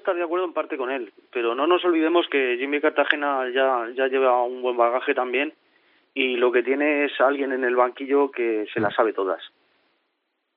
[0.03, 3.89] Estar de acuerdo en parte con él, pero no nos olvidemos que Jimmy Cartagena ya,
[3.95, 5.53] ya lleva un buen bagaje también
[6.13, 9.41] y lo que tiene es alguien en el banquillo que se las sabe todas.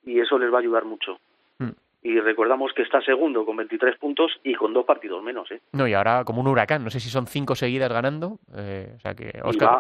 [0.04, 1.18] Y eso les va a ayudar mucho
[2.06, 5.50] y recordamos que está segundo con 23 puntos y con dos partidos menos.
[5.50, 5.60] ¿eh?
[5.72, 8.38] No, y ahora como un huracán, no sé si son cinco seguidas ganando.
[8.56, 9.32] Eh, o sea que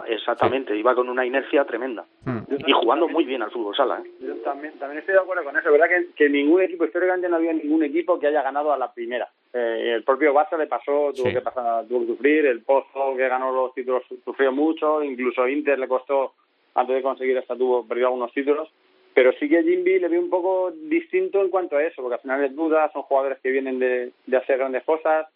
[0.08, 2.38] exactamente, iba con una inercia tremenda hmm.
[2.66, 4.02] y jugando muy bien al fútbol sala.
[4.04, 4.10] ¿eh?
[4.20, 5.86] Yo también, también estoy de acuerdo con eso, ¿verdad?
[5.86, 9.28] Que, que ningún equipo, históricamente no había ningún equipo que haya ganado a la primera.
[9.58, 13.28] Eh, el propio Barça le pasó, tuvo, que pasar, tuvo que sufrir, el Pozo que
[13.28, 16.34] ganó los títulos sufrió mucho, incluso Inter le costó,
[16.74, 18.68] antes de conseguir hasta tuvo, perdió algunos títulos
[19.16, 22.16] pero sí que a Jimby le veo un poco distinto en cuanto a eso, porque
[22.16, 25.26] al final es duda, son jugadores que vienen de, de hacer grandes cosas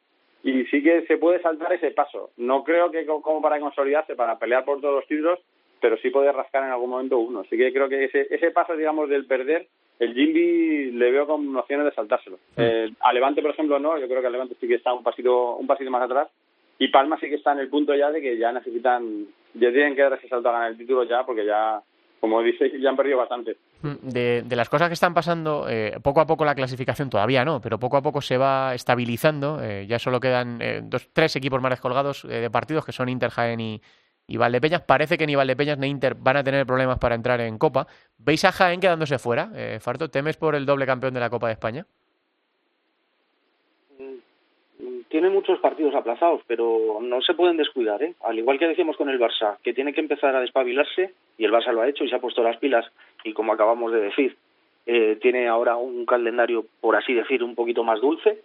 [0.42, 2.28] y sí que se puede saltar ese paso.
[2.36, 5.38] No creo que como para consolidarse, para pelear por todos los títulos,
[5.80, 7.40] pero sí puede rascar en algún momento uno.
[7.40, 9.66] Así que creo que ese, ese paso, digamos, del perder,
[10.00, 12.38] el Jimby le veo con opciones de saltárselo.
[12.56, 13.98] Eh, a Levante, por ejemplo, no.
[13.98, 16.28] Yo creo que a Levante sí que está un pasito, un pasito más atrás.
[16.78, 19.94] Y Palma sí que está en el punto ya de que ya necesitan, ya tienen
[19.94, 21.82] que dar ese salto a ganar el título ya, porque ya
[22.20, 23.56] como dice, ya han perdido bastante.
[23.82, 27.44] Mm, de, de las cosas que están pasando, eh, poco a poco la clasificación todavía
[27.44, 29.62] no, pero poco a poco se va estabilizando.
[29.62, 33.30] Eh, ya solo quedan eh, dos, tres equipos más descolgados de partidos, que son Inter,
[33.30, 33.80] Jaén y,
[34.30, 34.82] y Valdepeñas.
[34.82, 37.86] Parece que ni Valdepeñas ni Inter van a tener problemas para entrar en Copa.
[38.16, 39.50] ¿Veis a Jaén quedándose fuera?
[39.80, 41.84] Farto, ¿temes por el doble campeón de la Copa de España?
[45.10, 48.14] tiene muchos partidos aplazados, pero no se pueden descuidar, ¿eh?
[48.22, 51.52] Al igual que decíamos con el Barça, que tiene que empezar a despabilarse, y el
[51.52, 52.86] Barça lo ha hecho y se ha puesto las pilas,
[53.24, 54.36] y como acabamos de decir,
[54.86, 58.38] eh, tiene ahora un calendario, por así decir, un poquito más dulce,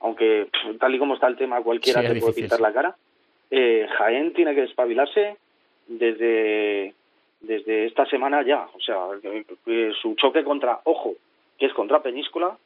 [0.00, 0.48] aunque
[0.78, 2.96] tal y como está el tema, cualquiera se puede pintar la cara.
[3.50, 5.36] Eh, Jaén tiene que despabilarse
[5.88, 6.94] desde,
[7.40, 8.96] desde esta semana ya, o sea,
[10.00, 11.14] su choque contra, ojo,
[11.58, 12.56] que es contra Peñíscola,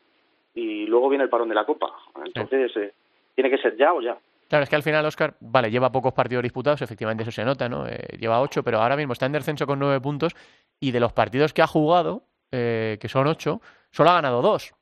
[0.55, 1.93] y luego viene el parón de la Copa.
[2.25, 2.93] Entonces, eh,
[3.35, 4.17] tiene que ser ya o ya.
[4.49, 7.69] Claro, es que al final Oscar, vale, lleva pocos partidos disputados, efectivamente eso se nota,
[7.69, 7.87] ¿no?
[7.89, 10.35] Eh, lleva ocho, pero ahora mismo está en descenso con nueve puntos
[10.79, 14.75] y de los partidos que ha jugado, eh, que son ocho, solo ha ganado dos.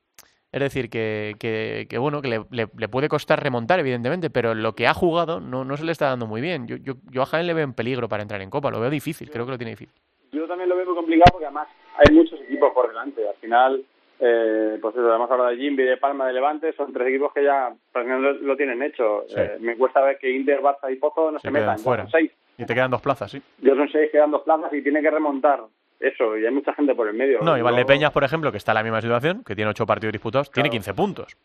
[0.53, 4.87] Es decir, que, que, bueno, que le, le, puede costar remontar, evidentemente, pero lo que
[4.87, 6.67] ha jugado no, no se le está dando muy bien.
[6.67, 8.91] Yo, yo, yo a Jaén le veo en peligro para entrar en Copa, lo veo
[8.91, 9.99] difícil, creo que lo tiene difícil.
[10.31, 13.27] Yo también lo veo muy complicado porque además hay muchos equipos por delante.
[13.27, 13.83] Al final,
[14.21, 17.45] eh, pues eso, además ahora de Jimby, de Palma, de Levante, son tres equipos que
[17.45, 19.25] ya prácticamente lo, tienen hecho.
[19.35, 21.79] Eh, me cuesta ver que Inter, Barça y Pozo no se, metan.
[21.79, 22.07] Fuera.
[22.09, 22.31] seis.
[22.59, 23.41] Y te quedan dos plazas, sí.
[23.63, 25.61] Yo son seis, quedan dos plazas y tiene que remontar
[26.03, 27.41] eso, y hay mucha gente por el medio.
[27.43, 30.13] No, y Valdepeñas, por ejemplo, que está en la misma situación, que tiene ocho partidos
[30.13, 31.37] disputados, tiene 15 puntos.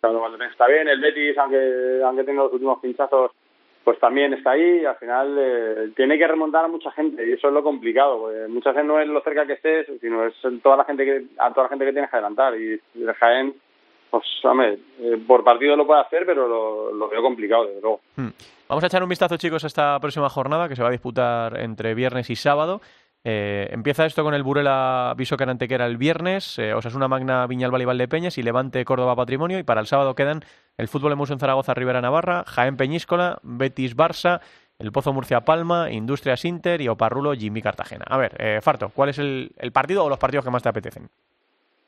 [0.00, 3.32] Claro, Valdepeñas está bien, el Betis, aunque, aunque tenga los últimos pinchazos,
[3.84, 7.48] pues también está ahí al final eh, tiene que remontar a mucha gente y eso
[7.48, 10.76] es lo complicado porque muchas veces no es lo cerca que estés sino es toda
[10.76, 13.54] la gente que a toda la gente que tienes que adelantar y el Jaén
[14.10, 18.28] pues hombre, eh, por partido lo puede hacer pero lo, veo complicado desde luego hmm.
[18.68, 21.58] vamos a echar un vistazo chicos a esta próxima jornada que se va a disputar
[21.58, 22.80] entre viernes y sábado
[23.22, 27.84] Eh, empieza esto con el Burela Viso Antequera el viernes, eh, Osasuna Magna Viñalbal y
[27.84, 29.58] Valdepeñas y Levante Córdoba Patrimonio.
[29.58, 30.42] Y para el sábado quedan
[30.78, 34.40] el Fútbol en Zaragoza Rivera Navarra, Jaén Peñíscola, Betis Barça,
[34.78, 38.06] el Pozo Murcia Palma, Industrias Inter y Oparrulo Jimmy Cartagena.
[38.08, 41.10] A ver, eh, Farto, ¿cuál es el, partido o los partidos que más te apetecen?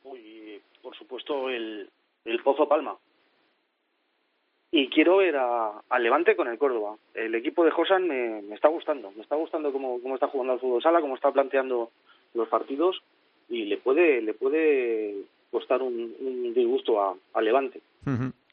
[0.05, 1.89] Uy, por supuesto el
[2.45, 2.97] Pozo Palma.
[4.75, 6.97] Y quiero ver a, Levante con el Córdoba.
[7.15, 9.13] El equipo de Josan me, está gustando.
[9.15, 11.91] Me está gustando cómo, cómo está jugando al fútbol sala, cómo está planteando
[12.33, 13.03] los partidos
[13.51, 15.15] y le puede le puede
[15.51, 17.83] costar un, disgusto a, Levante.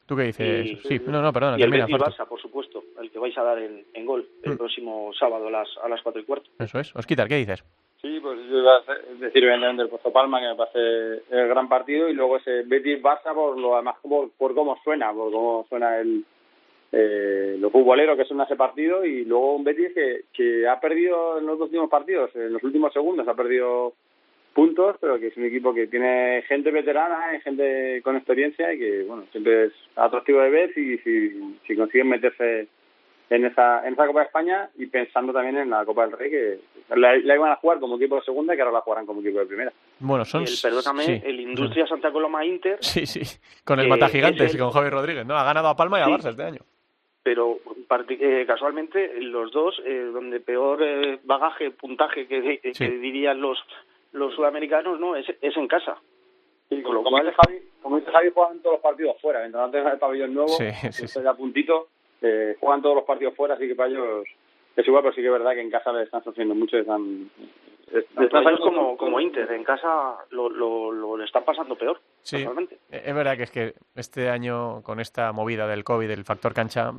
[0.04, 0.78] ¿Tú qué dices?
[0.86, 1.58] sí, no, no, perdona.
[1.58, 4.52] Y el Betis Barça, por supuesto, el que vais a dar en, en gol el
[4.52, 4.56] mm.
[4.58, 6.50] próximo sábado a las, a las cuatro y cuarto.
[6.58, 6.94] Eso es.
[6.94, 7.64] Osquitar, ¿qué dices?
[8.02, 8.82] Sí, pues yo iba a
[9.18, 13.34] decir evidentemente el Pozo Palma, que me parece el gran partido, y luego ese Betis-Barça
[13.34, 16.24] por lo además por, por cómo suena, por cómo suena el
[16.92, 21.38] eh, lo futbolero que suena ese partido, y luego un Betis que, que ha perdido
[21.38, 23.92] en los últimos partidos, en los últimos segundos ha perdido
[24.54, 28.78] puntos, pero que es un equipo que tiene gente veterana, y gente con experiencia y
[28.78, 32.66] que, bueno, siempre es atractivo de ver y si, si consiguen meterse
[33.30, 36.30] en esa, en esa Copa de España y pensando también en la Copa del Rey,
[36.30, 36.58] que
[36.96, 39.38] la, iban a jugar como equipo de segunda y que ahora la jugarán como equipo
[39.38, 39.72] de primera.
[40.00, 40.42] Bueno, son...
[40.42, 42.78] El, perdóname, el Industria Santa Coloma Inter...
[42.80, 43.22] Sí, sí,
[43.64, 45.36] con el Mata Gigantes y con Javi Rodríguez, ¿no?
[45.36, 46.60] Ha ganado a Palma y a Barça este año.
[47.22, 47.58] Pero
[48.08, 53.58] eh, casualmente los dos, eh, donde peor eh, bagaje, puntaje que, que dirían los,
[54.12, 55.98] los sudamericanos, no, es, es en casa.
[56.68, 59.40] Y con lo como, dice Javi, como dice Javi, juegan todos los partidos fuera.
[59.40, 61.88] Mientras no tengan el pabellón nuevo, sí, sí, a puntito
[62.22, 64.26] eh, juegan todos los partidos fuera, así que para ellos
[64.76, 66.80] es igual, pero sí que es verdad que en casa le están sufriendo mucho y
[66.80, 67.30] están...
[67.92, 72.00] están como, como Inter, en casa lo, lo, lo están pasando peor.
[72.22, 72.46] Sí,
[72.90, 76.92] es verdad que es que este año con esta movida del COVID, el factor cancha...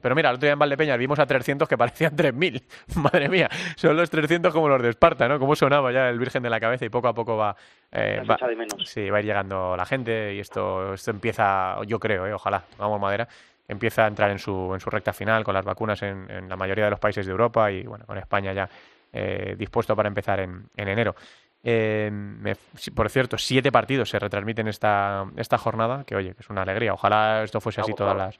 [0.00, 2.62] Pero mira, el otro día en Valdepeña vimos a 300 que parecían 3.000.
[3.02, 5.38] Madre mía, son los 300 como los de Esparta, ¿no?
[5.38, 7.56] Como sonaba ya el Virgen de la Cabeza y poco a poco va...
[7.90, 8.88] Eh, va de menos.
[8.88, 12.64] Sí, va a ir llegando la gente y esto, esto empieza, yo creo, eh, ojalá,
[12.78, 13.26] vamos madera,
[13.68, 16.86] empieza a entrar en su, en su recta final con las vacunas en, la mayoría
[16.86, 18.68] de los países de Europa y bueno, con España ya
[19.12, 21.14] eh, dispuesto para empezar en, en enero.
[21.62, 22.10] Eh,
[22.94, 26.94] por cierto, siete partidos se retransmiten esta, esta jornada, que oye, que es una alegría.
[26.94, 28.38] Ojalá esto fuese así todas las,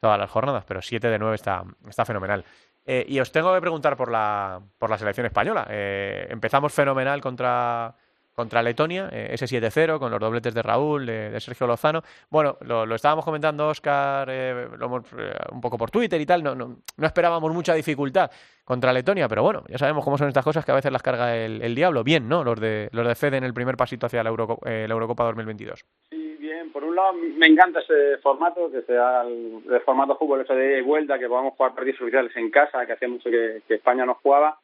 [0.00, 2.44] todas las jornadas, pero siete de nueve está, está fenomenal.
[2.86, 5.66] Eh, y os tengo que preguntar por la, por la selección española.
[5.68, 7.94] Empezamos fenomenal contra,
[8.40, 12.00] contra Letonia, eh, ese 7-0 con los dobletes de Raúl, de, Sergio Lozano.
[12.30, 16.76] Bueno, lo, estábamos comentando, Oscar, eh, eh, un poco por Twitter y tal, no, no,
[16.96, 18.30] no, esperábamos mucha dificultad
[18.64, 21.36] contra Letonia, pero bueno, ya sabemos cómo son estas cosas que a veces las carga
[21.36, 22.02] el, diablo.
[22.02, 22.42] Bien, ¿no?
[22.42, 25.84] Los de, los de Fede en el primer pasito hacia la, la Eurocopa 2022.
[26.08, 26.72] Sí, bien.
[26.72, 31.18] Por un lado, me encanta ese formato, que sea el, formato fútbol ese de vuelta,
[31.18, 34.58] que podamos jugar partidos oficiales en casa, que hacía mucho que España no jugaba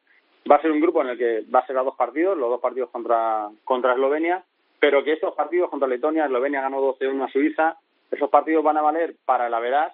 [0.49, 2.49] Va a ser un grupo en el que va a ser a dos partidos, los
[2.49, 4.43] dos partidos contra, contra Eslovenia,
[4.79, 7.77] pero que estos partidos contra Letonia, Eslovenia ganó 12-1 a Suiza,
[8.11, 9.93] esos partidos van a valer para la veraz,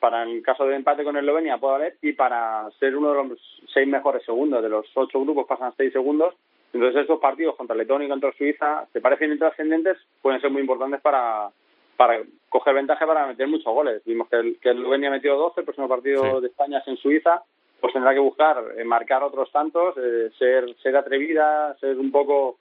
[0.00, 3.62] para el caso de empate con Eslovenia puede valer, y para ser uno de los
[3.72, 6.34] seis mejores segundos, de los ocho grupos pasan seis segundos,
[6.72, 11.00] entonces estos partidos contra Letonia y contra Suiza, te parecen intrascendentes, pueden ser muy importantes
[11.00, 11.50] para,
[11.96, 14.02] para coger ventaja para meter muchos goles.
[14.04, 17.42] Vimos que, el, que Eslovenia metió 12, el próximo partido de España es en Suiza,
[17.82, 22.58] pues tendrá que buscar eh, marcar otros tantos, eh, ser ser atrevida, ser un poco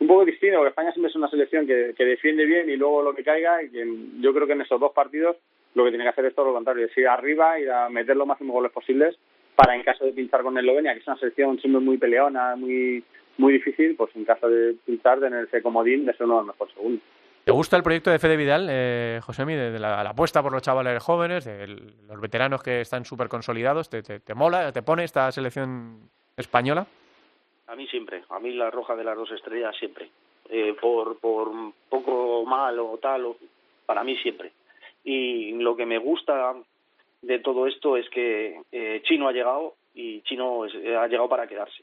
[0.00, 3.02] un poco distinto, porque España siempre es una selección que, que defiende bien y luego
[3.02, 3.70] lo que caiga, y
[4.20, 5.36] yo creo que en esos dos partidos
[5.74, 8.16] lo que tiene que hacer es todo lo contrario, es ir arriba y a meter
[8.16, 9.16] los máximos goles posibles
[9.54, 13.04] para en caso de pinchar con Eslovenia, que es una selección siempre muy peleona, muy
[13.36, 16.54] muy difícil, pues en caso de pinchar tener ese comodín de ser uno de los
[16.54, 17.02] mejores segundos.
[17.44, 21.02] ¿Te gusta el proyecto de Fede Vidal, eh, Josemi, de, la, apuesta por los chavales
[21.02, 21.66] jóvenes, de
[22.08, 23.90] los veteranos que están súper consolidados?
[23.90, 26.86] ¿Te, te, mola, te pone esta selección española?
[27.66, 30.08] A mí siempre, a mí la roja de las dos estrellas siempre.
[30.48, 31.50] Eh, por, por
[31.90, 33.26] poco mal o tal,
[33.84, 34.52] para mí siempre.
[35.04, 36.54] Y lo que me gusta
[37.20, 41.82] de todo esto es que eh, Chino ha llegado y Chino ha llegado para quedarse.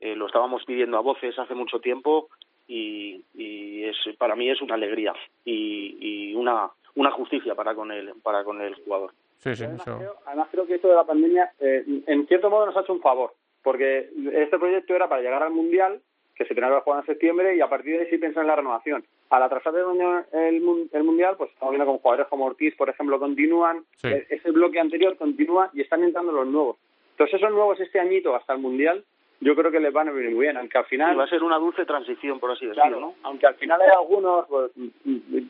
[0.00, 2.28] Eh, lo estábamos pidiendo a voces hace mucho tiempo
[2.68, 7.92] y, y es para mí es una alegría y, y una una justicia para con
[7.92, 9.12] el para con el jugador.
[9.38, 12.66] Sí, sí, además, creo, además, creo, que esto de la pandemia eh, en cierto modo
[12.66, 16.00] nos ha hecho un favor porque este proyecto era para llegar al mundial
[16.36, 18.48] que se tenía que jugar en septiembre y a partir de ahí sí pensar en
[18.48, 19.04] la renovación.
[19.30, 23.84] Al atrasar el, el, mundial, pues estamos viendo con jugadores como Ortiz, por ejemplo, continúan,
[24.04, 26.76] e-, ese bloque anterior continúa y están entrando los nuevos.
[27.12, 29.04] Entonces esos nuevos este añito hasta el mundial
[29.40, 31.18] yo creo que les van a venir muy bien, aunque al final...
[31.18, 33.14] va a ser una dulce transición, por así decirlo, ¿no?
[33.22, 34.70] Aunque al final hay algunos, pues,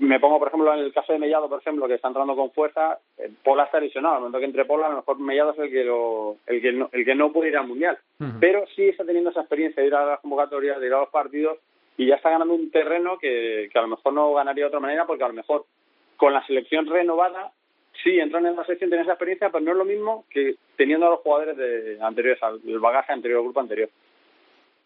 [0.01, 2.51] me pongo, por ejemplo, en el caso de Mellado, por ejemplo, que está entrando con
[2.51, 5.59] fuerza, eh, Pola está lesionado, al momento que entre Pola, a lo mejor Mellado es
[5.61, 7.99] el que, lo, el que, no, el que no puede ir al Mundial.
[8.41, 11.11] Pero sí está teniendo esa experiencia de ir a las convocatorias, de ir a los
[11.11, 11.59] partidos,
[11.97, 14.81] y ya está ganando un terreno que, que a lo mejor no ganaría de otra
[14.81, 15.65] manera, porque a lo mejor
[16.17, 17.53] con la selección renovada
[18.07, 21.07] sí, entran en la selección, tienen esa experiencia, pero no es lo mismo que teniendo
[21.07, 23.91] a los jugadores de anteriores, al bagaje anterior, al grupo anterior.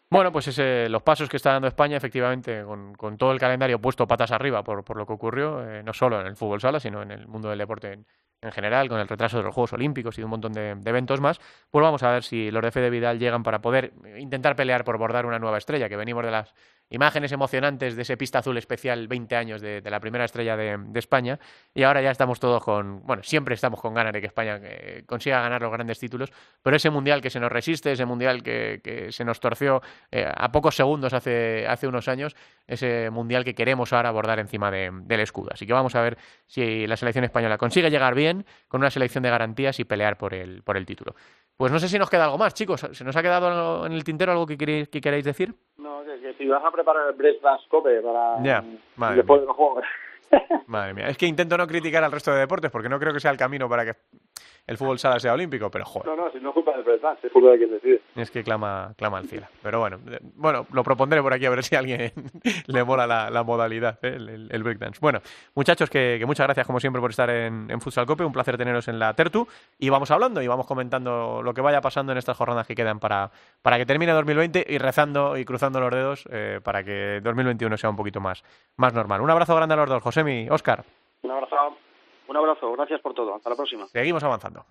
[0.08, 4.08] Bueno, pues ese, los pasos que está dando España, efectivamente, con, todo el calendario puesto
[4.08, 7.02] patas arriba por, por lo que ocurrió, eh, no solo en el fútbol sala, sino
[7.02, 8.06] en el mundo del deporte en,
[8.42, 11.38] en general, con el retraso de los Juegos Olímpicos y un montón de, eventos más,
[11.70, 14.96] pues vamos a ver si los de Fede Vidal llegan para poder intentar pelear por
[14.98, 16.54] bordar una nueva estrella, que venimos de las
[16.91, 21.38] imágenes emocionantes de ese pista azul especial 20 años de, la primera estrella de, España
[21.74, 25.05] y ahora ya estamos todos con, bueno, siempre estamos con ganas de que España eh,
[25.07, 26.30] consiga ganar los grandes títulos,
[26.62, 29.80] pero ese mundial que se nos resiste, ese mundial que, se nos torció
[30.11, 32.36] eh, a pocos segundos hace, hace unos años,
[32.66, 35.51] ese mundial que queremos ahora abordar encima del escudo.
[35.53, 39.22] Así que vamos a ver si la selección española consigue llegar bien con una selección
[39.22, 41.14] de garantías y pelear por el, por el título.
[41.61, 42.86] Pues no sé si nos queda algo más, chicos.
[42.93, 45.55] ¿Se nos ha quedado en el tintero algo que, queréis, que queréis decir?
[45.76, 45.99] No, que,
[46.34, 48.64] si vas a preparar el Brest Cope para ya,
[49.14, 49.84] después de los juegos.
[50.66, 53.20] Madre mía, es que intento no criticar al resto de deportes porque no creo que
[53.20, 53.94] sea el camino para que
[54.66, 56.06] el fútbol sala sea olímpico, pero joder.
[56.06, 58.00] No, no, si no es culpa del Brest es culpa de quien decide.
[58.14, 59.46] Es que clama, clama al cielo.
[59.62, 59.98] Pero bueno,
[60.36, 62.12] bueno, lo propondré por aquí a ver si a alguien
[62.66, 64.16] le mola la, modalidad, ¿eh?
[64.16, 65.00] el, breakdance.
[65.00, 65.20] Bueno,
[65.54, 68.86] muchachos, que, muchas gracias como siempre por estar en, en Futsal Cope, un placer teneros
[68.88, 72.36] en la Tertu y vamos hablando y vamos comentando lo que vaya pasando en estas
[72.36, 73.30] jornadas que quedan para,
[73.62, 77.90] para que termine 2020 y rezando y cruzando los dedos eh, para que 2021 sea
[77.90, 78.44] un poquito más,
[78.76, 79.20] más normal.
[79.20, 80.84] Un abrazo grande a los dos, Josemi, Oscar.
[81.22, 81.56] Un abrazo.
[82.28, 83.34] Un abrazo, gracias por todo.
[83.34, 83.86] Hasta la próxima.
[83.88, 84.64] Seguimos avanzando.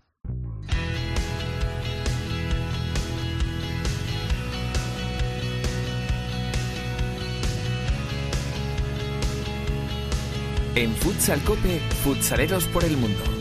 [10.75, 13.38] En Futsal Cope, futsaleros por el mundo.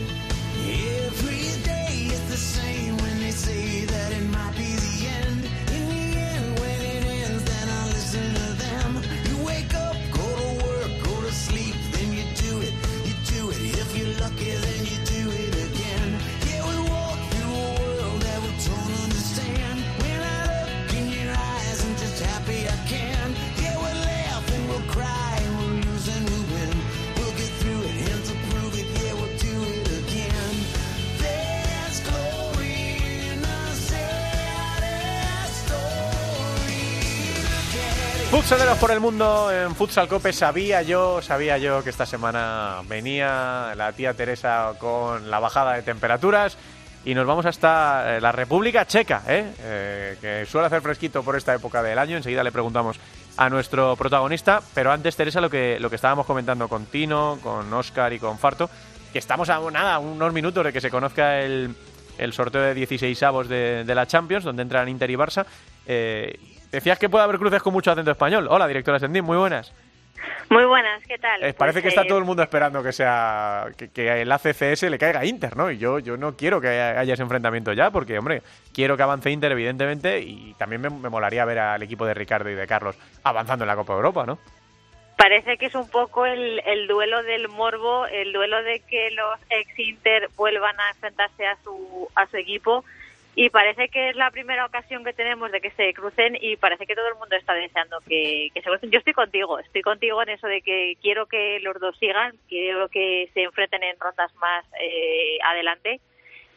[38.49, 40.33] Futsaleros por el mundo en Futsal Cope.
[40.33, 45.83] Sabía yo, sabía yo que esta semana venía la tía Teresa con la bajada de
[45.83, 46.57] temperaturas
[47.05, 49.53] y nos vamos hasta eh, la República Checa, ¿eh?
[49.59, 50.17] ¿eh?
[50.19, 52.17] que suele hacer fresquito por esta época del año.
[52.17, 52.99] Enseguida le preguntamos
[53.37, 57.71] a nuestro protagonista, pero antes Teresa lo que lo que estábamos comentando con Tino, con
[57.71, 58.67] Oscar y con Farto,
[59.13, 61.75] que estamos a nada, unos minutos de que se conozca el,
[62.31, 65.45] sorteo de 16 avos de, de la Champions, donde entran Inter y Barça.
[65.85, 68.47] Eh, Decías que puede haber cruces con mucho acento español.
[68.49, 69.73] Hola, directora Sendín, muy buenas.
[70.49, 71.43] Muy buenas, ¿qué tal?
[71.43, 75.19] Eh, parece que está todo el mundo esperando que sea que, el ACCS le caiga
[75.19, 75.71] a Inter, ¿no?
[75.71, 78.41] Y yo, yo no quiero que haya ese enfrentamiento ya, porque, hombre,
[78.73, 82.55] quiero que avance Inter, evidentemente, y también me, molaría ver al equipo de Ricardo y
[82.55, 84.39] de Carlos avanzando en la Copa de Europa, ¿no?
[85.17, 89.39] Parece que es un poco el, el duelo del morbo, el duelo de que los
[89.49, 92.83] ex-Inter vuelvan a enfrentarse a su, a su equipo
[93.41, 96.85] y parece que es la primera ocasión que tenemos de que se crucen y parece
[96.85, 98.91] que todo el mundo está deseando que, se crucen.
[98.91, 102.89] Yo estoy contigo, estoy contigo en eso de que quiero que los dos sigan, quiero
[102.89, 106.01] que se enfrenten en rondas más eh, adelante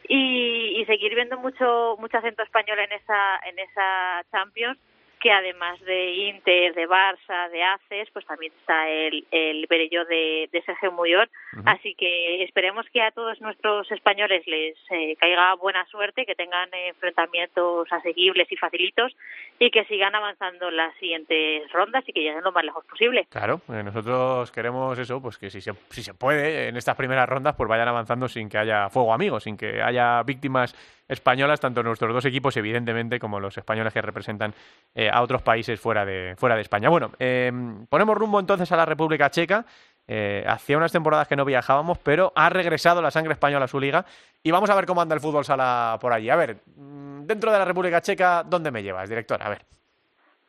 [0.09, 4.77] y, y, seguir viendo mucho mucho acento español en esa en esa Champions
[5.23, 10.49] que además de Inter, de Barça, de ACES, pues también está el, el Berello de,
[10.51, 11.29] de Sergio Muyón.
[11.65, 16.67] Así que esperemos que a todos nuestros españoles les eh, caiga buena suerte, que tengan
[16.73, 19.15] enfrentamientos asequibles y facilitos
[19.59, 23.25] y que sigan avanzando en las siguientes rondas y que lleguen lo más lejos posible.
[23.29, 27.29] Claro, eh, nosotros queremos eso, pues que si se, si se puede, en estas primeras
[27.29, 30.75] rondas, pues vayan avanzando sin que haya fuego amigo, sin que haya víctimas
[31.13, 34.53] españolas, tanto nuestros dos equipos, evidentemente, como los españoles que representan
[34.93, 36.89] eh, a otros países fuera de, fuera de España.
[36.89, 39.65] Bueno, em, ponemos rumbo entonces a la República Checa.
[40.05, 43.79] Eh, hacía unas temporadas que no viajábamos, pero ha regresado la sangre española a su
[43.79, 44.05] liga
[44.43, 46.29] y vamos a ver cómo anda el fútbol sala por allí.
[46.29, 49.41] A ver, mm, dentro de la República Checa, ¿dónde me llevas, director?
[49.41, 49.61] A ver.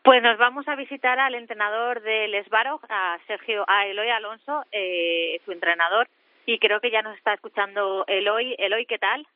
[0.02, 5.40] Pues nos vamos a visitar al entrenador del Esbaro, a Sergio, a Eloy Alonso, eh,
[5.46, 6.08] su entrenador,
[6.44, 8.54] y creo que ya nos está escuchando Eloy.
[8.58, 9.26] Eloy, ¿qué tal?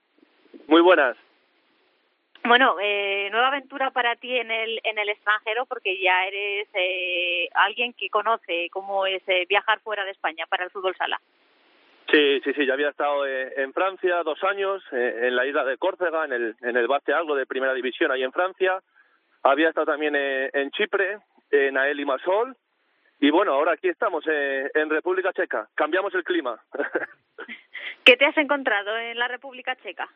[0.69, 1.17] Muy buenas.
[2.45, 7.49] Bueno, eh, nueva aventura para ti en el, en el extranjero porque ya eres eh,
[7.55, 11.19] alguien que conoce cómo es eh, viajar fuera de España para el fútbol sala.
[12.11, 16.25] Sí, sí, sí, ya había estado en Francia dos años, en la isla de Córcega,
[16.25, 18.81] en el, en el Baste Algo de Primera División ahí en Francia.
[19.43, 21.19] Había estado también en Chipre,
[21.51, 22.57] en Ael y Masol.
[23.21, 25.69] Y bueno, ahora aquí estamos en República Checa.
[25.75, 26.59] Cambiamos el clima.
[28.05, 30.09] ¿Qué te has encontrado en la República Checa?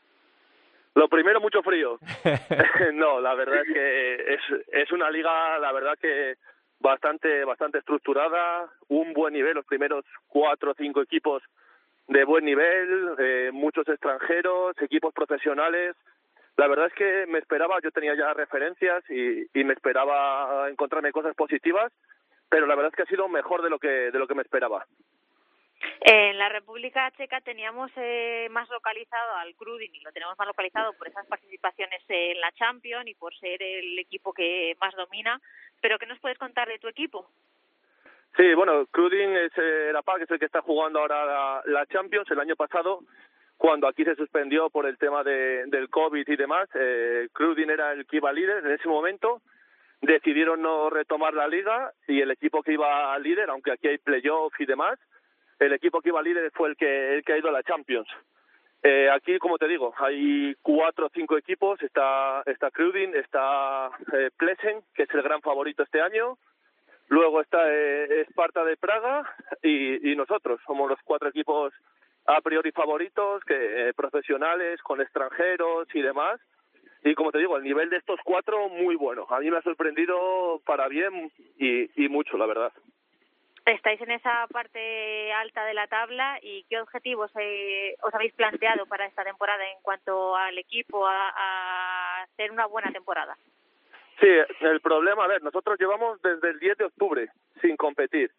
[0.94, 1.98] Lo primero, mucho frío.
[2.94, 4.40] no, la verdad es que es,
[4.72, 6.36] es una liga, la verdad que
[6.80, 11.42] bastante, bastante estructurada, un buen nivel, los primeros cuatro o cinco equipos
[12.08, 15.96] de buen nivel, eh, muchos extranjeros, equipos profesionales.
[16.56, 21.12] La verdad es que me esperaba, yo tenía ya referencias y, y me esperaba encontrarme
[21.12, 21.90] cosas positivas,
[22.50, 24.42] pero la verdad es que ha sido mejor de lo que, de lo que me
[24.42, 24.84] esperaba.
[26.00, 30.92] En la República Checa teníamos eh, más localizado al Crudin y lo tenemos más localizado
[30.94, 35.40] por esas participaciones en la Champions y por ser el equipo que más domina.
[35.80, 37.28] Pero ¿qué nos puedes contar de tu equipo?
[38.36, 42.30] Sí, bueno, Crudin es el APA, que es el que está jugando ahora la, Champions.
[42.30, 43.00] El año pasado,
[43.58, 47.28] cuando aquí se suspendió por el tema de, del COVID y demás, eh,
[47.68, 49.42] era el que iba líder en ese momento.
[50.00, 54.52] Decidieron no retomar la liga y el equipo que iba líder, aunque aquí hay playoff
[54.58, 54.98] y demás,
[55.66, 58.08] el equipo que iba líder fue el que, el que ha ido a la Champions.
[58.82, 61.80] Eh, aquí, como te digo, hay cuatro o cinco equipos.
[61.82, 66.36] Está, está Crudin, está eh, Plesen, que es el gran favorito este año.
[67.08, 69.22] Luego está eh, Esparta de Praga
[69.62, 70.60] y, nosotros.
[70.66, 71.72] Somos los cuatro equipos
[72.26, 76.40] a priori favoritos, que eh, profesionales, con extranjeros y demás.
[77.04, 79.26] Y como te digo, el nivel de estos cuatro muy bueno.
[79.30, 82.72] A mí me ha sorprendido para bien y mucho, la verdad.
[83.64, 88.86] Estáis en esa parte alta de la tabla y qué objetivos eh, os habéis planteado
[88.86, 93.36] para esta temporada en cuanto al equipo a, hacer una buena temporada.
[94.20, 94.28] Sí,
[94.60, 97.28] el problema, a ver, nosotros llevamos desde el 10 de octubre
[97.60, 98.30] sin competir.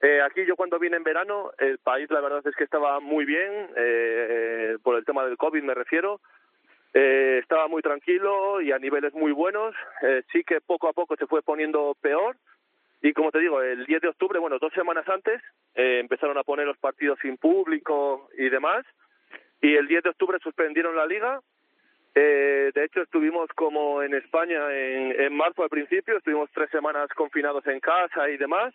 [0.00, 3.24] Eh, aquí yo cuando vine en verano, el país la verdad es que estaba muy
[3.24, 6.20] bien, eh, por el tema del COVID me refiero,
[6.94, 11.16] eh, estaba muy tranquilo y a niveles muy buenos, eh, sí que poco a poco
[11.16, 12.36] se fue poniendo peor,
[13.00, 15.40] y como te digo, el 10 de octubre, bueno, dos semanas antes,
[15.74, 18.84] eh, empezaron a poner los partidos sin público y demás.
[19.60, 21.40] Y el 10 de octubre suspendieron la liga.
[22.14, 27.08] Eh, de hecho, estuvimos como en España en, en marzo al principio, estuvimos tres semanas
[27.14, 28.74] confinados en casa y demás.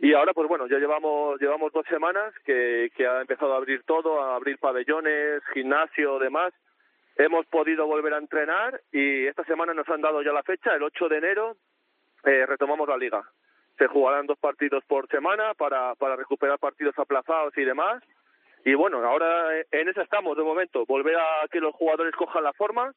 [0.00, 3.82] Y ahora, pues bueno, ya llevamos, llevamos dos semanas que, que ha empezado a abrir
[3.84, 6.52] todo, a abrir pabellones, gimnasio, demás.
[7.16, 10.82] Hemos podido volver a entrenar y esta semana nos han dado ya la fecha, el
[10.84, 11.56] 8 de enero,
[12.24, 13.24] eh, retomamos la liga
[13.78, 18.02] se jugarán dos partidos por semana para, para recuperar partidos aplazados y demás.
[18.64, 22.52] Y bueno, ahora en eso estamos de momento, volver a que los jugadores cojan la
[22.52, 22.92] forma.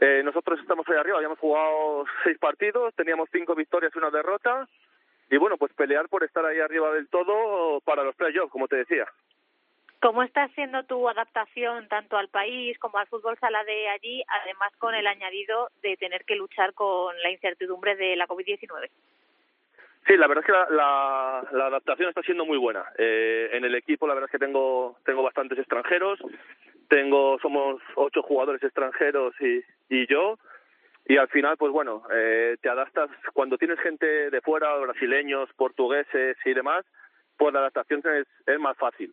[0.00, 4.68] Eh, nosotros estamos ahí arriba, habíamos jugado seis partidos, teníamos cinco victorias y una derrota.
[5.30, 8.76] Y bueno, pues pelear por estar ahí arriba del todo para los playoffs, como te
[8.76, 9.06] decía.
[10.00, 14.72] ¿Cómo está siendo tu adaptación tanto al país como al fútbol sala de allí, además
[14.78, 18.88] con el añadido de tener que luchar con la incertidumbre de la COVID-19?
[20.06, 22.84] Sí, la verdad es que la, la, adaptación está siendo muy buena.
[22.96, 26.18] Eh, en el equipo la verdad es que tengo, tengo bastantes extranjeros,
[26.88, 30.38] tengo, somos ocho jugadores extranjeros y, y yo,
[31.06, 36.38] y al final, pues bueno, eh, te adaptas, cuando tienes gente de fuera, brasileños, portugueses
[36.44, 36.86] y demás,
[37.36, 39.12] pues la adaptación es, es más fácil.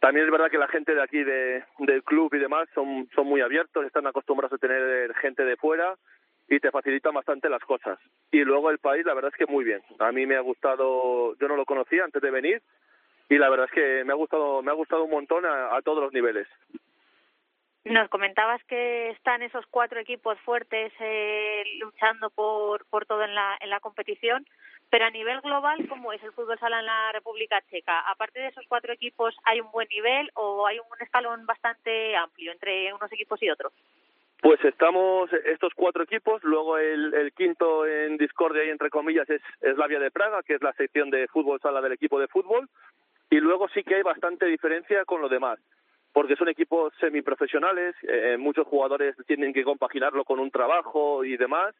[0.00, 3.26] También es verdad que la gente de aquí de, del club y demás son, son
[3.26, 5.94] muy abiertos, están acostumbrados a tener gente de fuera
[6.48, 7.98] y te facilita bastante las cosas.
[8.30, 9.82] Y luego el país, la verdad es que muy bien.
[9.98, 12.62] A mí me ha gustado, yo no lo conocía antes de venir
[13.28, 16.02] y la verdad es que me ha gustado, me ha gustado un montón a, todos
[16.02, 16.46] los niveles.
[17.84, 23.58] Nos comentabas que están esos cuatro equipos fuertes eh, luchando por, por todo en la,
[23.60, 24.46] en la competición,
[24.88, 28.00] pero a nivel global, ¿cómo es el fútbol sala en la República Checa?
[28.10, 32.52] Aparte de esos cuatro equipos, ¿hay un buen nivel o hay un escalón bastante amplio
[32.52, 33.72] entre unos equipos y otros?
[34.40, 39.76] Pues estamos estos cuatro equipos, luego el, quinto en discordia y entre comillas es, es
[39.76, 42.68] la Vía de Praga, que es la sección de fútbol sala del equipo de fútbol,
[43.30, 45.58] y luego sí que hay bastante diferencia con lo demás,
[46.14, 51.74] porque son equipos semiprofesionales, eh, muchos jugadores tienen que compaginarlo con un trabajo y demás,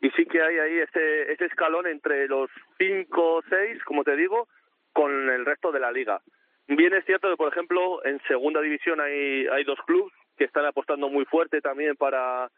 [0.00, 4.14] y sí que hay ahí ese, ese escalón entre los cinco o seis, como te
[4.14, 4.46] digo,
[4.92, 6.22] con el resto de la liga.
[6.68, 10.64] Bien es cierto que, por ejemplo, en segunda división hay, hay dos clubes, que están
[10.64, 12.48] apostando muy fuerte también para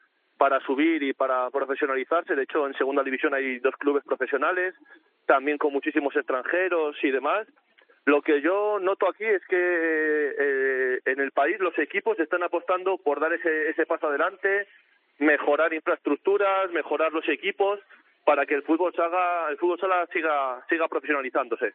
[0.67, 2.37] subir y para profesionalizarse.
[2.37, 4.75] De hecho, en segunda división hay dos clubes profesionales,
[5.27, 7.49] también con muchísimos extranjeros y demás.
[8.07, 12.99] Lo que yo noto aquí es que eh, en el país los equipos están apostando
[12.99, 14.67] por dar ese, ese paso adelante,
[15.19, 17.81] mejorar infraestructuras, mejorar los equipos
[18.25, 21.75] para que el fútbol sala, el fútbol sala siga, siga profesionalizándose.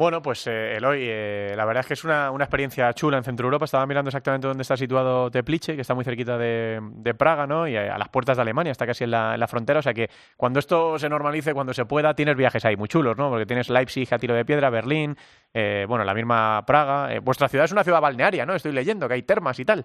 [0.00, 3.22] Bueno, pues eh, Eloy, eh, la verdad es que es una, una, experiencia chula en
[3.22, 3.66] Centro Europa.
[3.66, 7.68] Estaba mirando exactamente dónde está situado Teplice, que está muy cerquita de, de Praga, ¿no?
[7.68, 9.80] Y a, las puertas de Alemania, está casi en la, en la, frontera.
[9.80, 13.18] O sea que cuando esto se normalice, cuando se pueda, tienes viajes ahí muy chulos,
[13.18, 13.28] ¿no?
[13.28, 15.18] Porque tienes Leipzig a tiro de piedra, Berlín,
[15.52, 17.12] eh, bueno, la misma Praga.
[17.12, 18.54] Eh, vuestra ciudad es una ciudad balnearia, ¿no?
[18.54, 19.84] Estoy leyendo que hay termas y tal.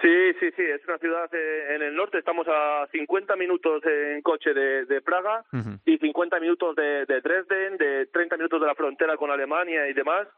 [0.00, 4.22] Sí, sí, sí, es una ciudad eh, en el norte, estamos a 50 minutos en
[4.22, 5.80] coche de, de Praga uh -huh.
[5.84, 9.94] y 50 minutos de, de, Dresden, de 30 minutos de la frontera con Alemania y
[9.94, 10.28] demás.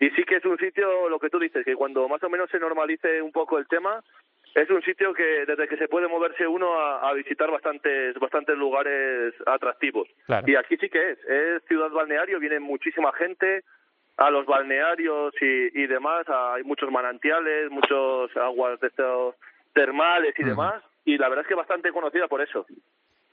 [0.00, 2.50] Y sí que es un sitio, lo que tú dices, que cuando más o menos
[2.50, 4.02] se normalice un poco el tema,
[4.54, 8.56] es un sitio que desde que se puede moverse uno a, a visitar bastantes bastantes
[8.56, 10.08] lugares atractivos.
[10.26, 10.46] Claro.
[10.48, 13.64] Y aquí sí que es, es ciudad balneario, viene muchísima gente,
[14.16, 19.34] a los balnearios y, y demás, hay muchos manantiales, muchos aguas de estos
[19.72, 20.48] termales y uh -huh.
[20.50, 22.64] demás, y la verdad es que bastante conocida por eso.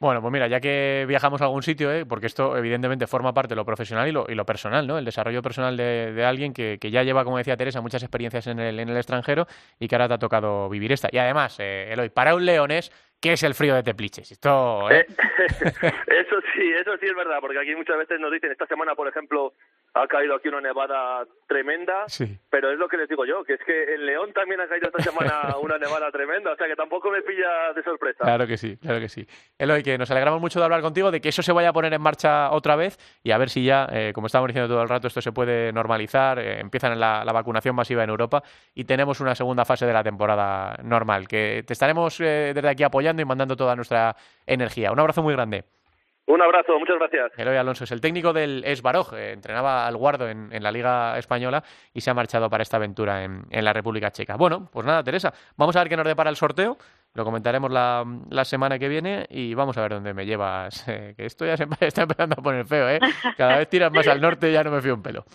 [0.01, 2.07] Bueno, pues mira, ya que viajamos a algún sitio, ¿eh?
[2.07, 4.97] porque esto evidentemente forma parte de lo profesional y lo, y lo personal, ¿no?
[4.97, 8.47] El desarrollo personal de, de alguien que, que, ya lleva, como decía Teresa, muchas experiencias
[8.47, 9.45] en el, en el extranjero
[9.79, 11.07] y que ahora te ha tocado vivir esta.
[11.11, 14.31] Y además, eh, Eloy, para un leonés, ¿qué es el frío de Tepliches?
[14.31, 15.05] Esto, ¿eh?
[16.07, 19.07] eso sí, eso sí es verdad, porque aquí muchas veces nos dicen, esta semana, por
[19.07, 19.53] ejemplo,
[19.93, 22.37] ha caído aquí una nevada tremenda, sí.
[22.49, 24.87] pero es lo que les digo yo, que es que en León también ha caído
[24.87, 28.23] esta semana una nevada tremenda, o sea que tampoco me pilla de sorpresa.
[28.23, 29.27] Claro que sí, claro que sí.
[29.57, 31.93] Eloy, que nos alegramos mucho de hablar contigo, de que eso se vaya a poner
[31.93, 34.89] en marcha otra vez y a ver si ya, eh, como estábamos diciendo todo el
[34.89, 39.19] rato, esto se puede normalizar, eh, empiezan la, la, vacunación masiva en Europa y tenemos
[39.19, 43.25] una segunda fase de la temporada normal, que te estaremos eh, desde aquí apoyando y
[43.25, 44.15] mandando toda nuestra
[44.45, 44.91] energía.
[44.91, 45.65] Un abrazo muy grande.
[46.27, 47.31] Un abrazo, muchas gracias.
[47.37, 51.63] Eloy Alonso es el técnico del Esbaroj, eh, entrenaba al Guardo en, la Liga Española
[51.93, 54.37] y se ha marchado para esta aventura en, en, la República Checa.
[54.37, 56.77] Bueno, pues nada, Teresa, vamos a ver qué nos depara el sorteo,
[57.13, 61.25] lo comentaremos la, semana que viene y vamos a ver dónde me llevas, eh, que
[61.25, 62.99] esto ya se está empezando a poner feo, ¿eh?
[63.35, 65.25] Cada vez tiras más al norte ya no me fío un pelo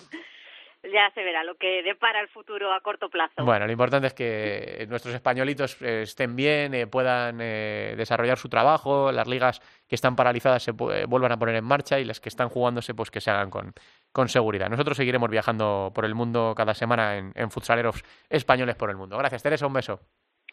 [0.93, 3.45] ya se verá lo que depara el futuro a corto plazo.
[3.45, 8.49] Bueno, lo importante es que nuestros españolitos eh, estén bien, eh, puedan eh, desarrollar su
[8.49, 12.29] trabajo, las ligas que están paralizadas se vuelvan a poner en marcha y las que
[12.29, 13.73] están jugándose pues que se hagan con,
[14.13, 14.69] con seguridad.
[14.69, 19.17] Nosotros seguiremos viajando por el mundo cada semana en, en futsaleros españoles por el mundo.
[19.19, 20.01] Gracias, Teresa, un beso.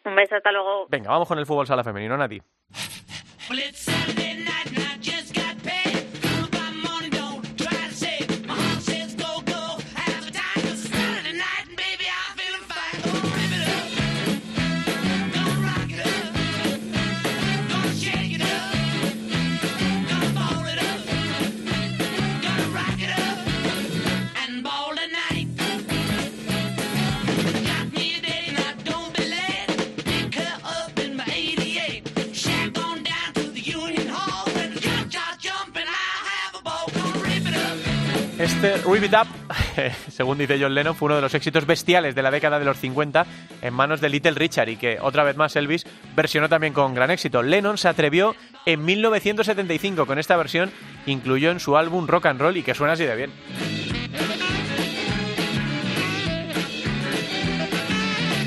[0.04, 0.86] Un beso, hasta luego.
[0.88, 2.40] Venga, vamos con el fútbol sala femenino, Nati.
[38.86, 39.26] Rip It Up,
[40.10, 42.78] según dice John Lennon, fue uno de los éxitos bestiales de la década de los
[42.78, 43.26] 50
[43.62, 47.10] en manos de Little Richard y que otra vez más Elvis versionó también con gran
[47.10, 47.42] éxito.
[47.42, 50.70] Lennon se atrevió en 1975 con esta versión,
[51.06, 53.83] incluyó en su álbum Rock and Roll y que suena así de bien.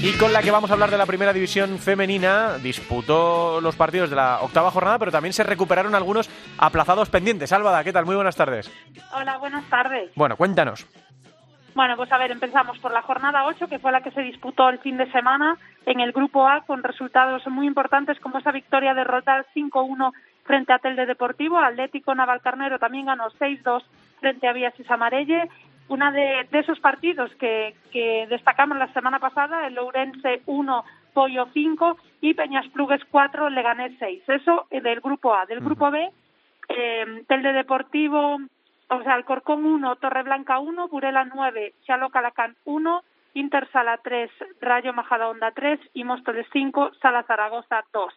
[0.08, 4.10] Y con la que vamos a hablar de la primera división femenina, disputó los partidos
[4.10, 7.52] de la octava jornada, pero también se recuperaron algunos aplazados pendientes.
[7.52, 8.06] Álvada, ¿qué tal?
[8.06, 8.72] Muy buenas tardes.
[9.14, 10.10] Hola, buenas tardes.
[10.16, 10.88] Bueno, cuéntanos.
[11.76, 14.70] Bueno, pues a ver, empezamos por la jornada 8, que fue la que se disputó
[14.70, 18.94] el fin de semana en el grupo A, con resultados muy importantes como esa victoria
[18.94, 20.14] derrotar 5-1
[20.46, 21.60] frente a Telde Deportivo.
[21.60, 23.84] Atlético Navalcarnero también ganó 6-2
[24.22, 25.50] frente a Vías Amarelle
[25.90, 31.48] una de, de, esos partidos que, que, destacamos la semana pasada, el Ourense 1, Pollo
[31.54, 34.24] 5 y Peñas Plugues 4, Leganés 6.
[34.28, 35.46] Eso del grupo A.
[35.46, 36.12] Del grupo B,
[36.70, 38.38] eh, Telde Deportivo,
[38.90, 44.30] o sea, Alcorcón 1, Torreblanca 1, Burela 9, Chalo Calacán 1, Inter Sala 3,
[44.62, 48.14] Rayo Majadahonda 3 y Móstoles 5, Sala Zaragoza 2.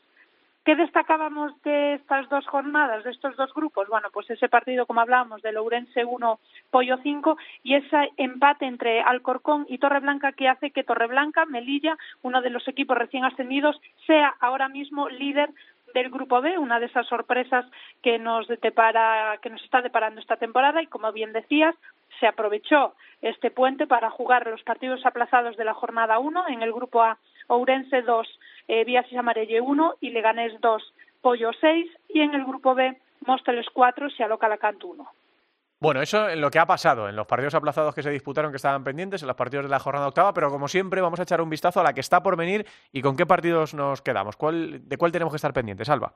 [0.62, 3.88] ¿Qué destacábamos de estas dos jornadas, de estos dos grupos?
[3.88, 6.38] Bueno, pues ese partido, como hablábamos, de Lourense 1,
[6.70, 12.42] Pollo 5, y ese empate entre Alcorcón y Torreblanca que hace que Torreblanca, Melilla, uno
[12.42, 15.50] de los equipos recién ascendidos, sea ahora mismo líder
[15.94, 17.64] del grupo B, una de esas sorpresas
[18.02, 21.74] que nos depara, que nos está deparando esta temporada y como bien decías,
[22.20, 26.72] se aprovechó este puente para jugar los partidos aplazados de la jornada 1 en el
[26.72, 28.28] grupo A Ourense 2,
[28.70, 32.96] eh, Vías y Amarelle 1 y Leganés 2, Pollo 6 y en el grupo B
[33.26, 35.06] Móstoles 4, Sialoca Alacant 1.
[35.80, 38.56] Bueno, eso en lo que ha pasado, en los partidos aplazados que se disputaron que
[38.56, 41.40] estaban pendientes, en los partidos de la jornada octava, pero como siempre vamos a echar
[41.40, 44.36] un vistazo a la que está por venir y con qué partidos nos quedamos.
[44.36, 46.14] ¿Cuál, ¿De cuál tenemos que estar pendientes, Alba?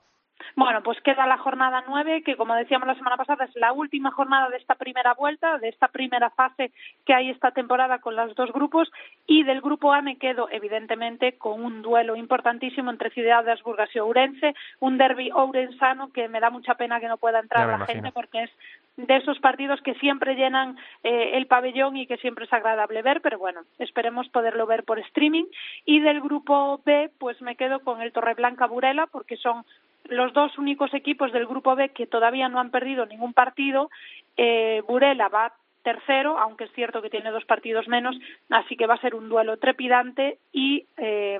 [0.56, 4.10] Bueno, pues queda la jornada nueve, que como decíamos la semana pasada es la última
[4.10, 6.72] jornada de esta primera vuelta, de esta primera fase
[7.04, 8.90] que hay esta temporada con los dos grupos,
[9.26, 13.94] y del grupo A me quedo evidentemente con un duelo importantísimo entre Ciudad de Asburgas
[13.94, 17.86] y Ourense, un derby ourensano que me da mucha pena que no pueda entrar la
[17.86, 18.50] gente porque es
[18.96, 23.20] de esos partidos que siempre llenan eh, el pabellón y que siempre es agradable ver,
[23.22, 25.46] pero bueno, esperemos poderlo ver por streaming.
[25.84, 29.64] Y del grupo B, pues me quedo con el Torreblanca Burela, porque son
[30.08, 33.90] los dos únicos equipos del grupo B que todavía no han perdido ningún partido.
[34.36, 35.52] Eh, Burela va
[35.82, 38.16] tercero, aunque es cierto que tiene dos partidos menos,
[38.50, 41.38] así que va a ser un duelo trepidante y eh,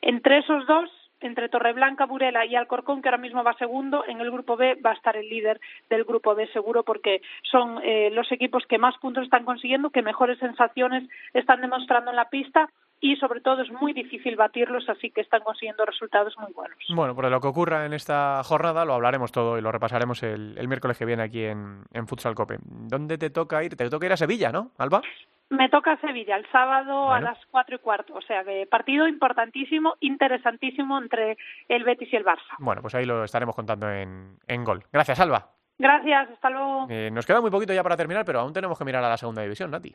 [0.00, 0.90] entre esos dos
[1.20, 4.90] entre Torreblanca, Burela y Alcorcón, que ahora mismo va segundo, en el grupo B va
[4.90, 8.96] a estar el líder del grupo B seguro porque son eh, los equipos que más
[8.98, 12.68] puntos están consiguiendo, que mejores sensaciones están demostrando en la pista
[13.04, 16.78] y sobre todo es muy difícil batirlos, así que están consiguiendo resultados muy buenos.
[16.88, 20.56] Bueno, por lo que ocurra en esta jornada lo hablaremos todo y lo repasaremos el,
[20.66, 22.56] miércoles que viene aquí en, en Futsal Cope.
[22.62, 23.76] ¿Dónde te toca ir?
[23.76, 25.02] Te toca ir a Sevilla, ¿no, Alba?
[25.50, 29.96] Me toca Sevilla el sábado a las cuatro y cuarto, o sea que partido importantísimo,
[30.00, 31.36] interesantísimo entre
[31.68, 32.56] el Betis y el Barça.
[32.58, 34.82] Bueno, pues ahí lo estaremos contando en, en gol.
[34.90, 35.50] Gracias, Alba.
[35.78, 36.86] Gracias, hasta luego.
[36.88, 39.16] Eh, nos queda muy poquito ya para terminar, pero aún tenemos que mirar a la
[39.16, 39.92] segunda división, Nati.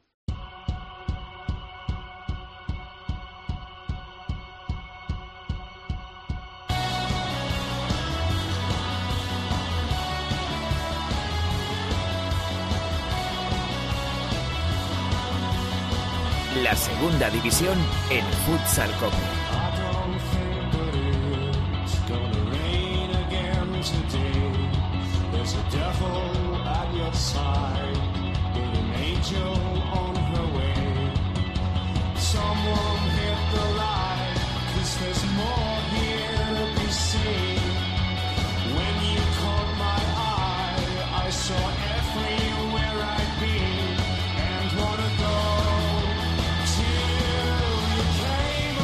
[16.64, 17.78] La segunda división
[18.10, 18.89] en Futsal.
[29.22, 29.59] Someone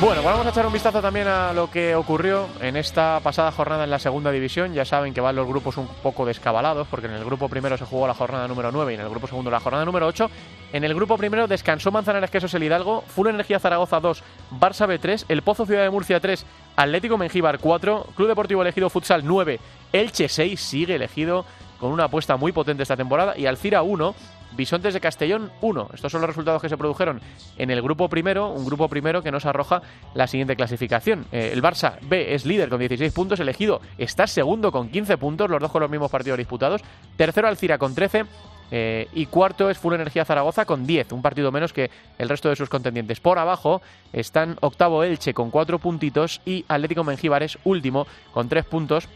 [0.01, 3.53] Bueno, pues vamos a echar un vistazo también a lo que ocurrió en esta pasada
[3.53, 4.73] jornada en la segunda división.
[4.73, 7.85] Ya saben que van los grupos un poco descabalados, porque en el grupo primero se
[7.85, 10.29] jugó la jornada número 9 y en el grupo segundo la jornada número 8.
[10.73, 14.21] En el grupo primero descansó Manzanares Quesos el Hidalgo, Full Energía Zaragoza 2,
[14.59, 18.89] Barça B 3, El Pozo Ciudad de Murcia 3, Atlético Mengíbar 4, Club Deportivo Elegido
[18.89, 19.61] Futsal 9,
[19.93, 21.45] Elche 6, sigue elegido
[21.79, 24.13] con una apuesta muy potente esta temporada, y Alcira 1,
[24.55, 25.89] Bisontes de Castellón 1.
[25.93, 27.21] Estos son los resultados que se produjeron
[27.57, 29.81] en el grupo primero, un grupo primero que nos arroja
[30.13, 31.25] la siguiente clasificación.
[31.31, 35.49] Eh, el Barça B es líder con 16 puntos, elegido está segundo con 15 puntos,
[35.49, 36.81] los dos con los mismos partidos disputados.
[37.17, 38.25] Tercero Alcira con 13.
[38.71, 42.49] eh, y cuarto es Full Energía Zaragoza con 10, un partido menos que el resto
[42.49, 43.19] de sus contendientes.
[43.19, 43.81] Por abajo
[44.11, 49.07] están octavo Elche con 4 puntitos y Atlético Mengíbar es último con 3 puntos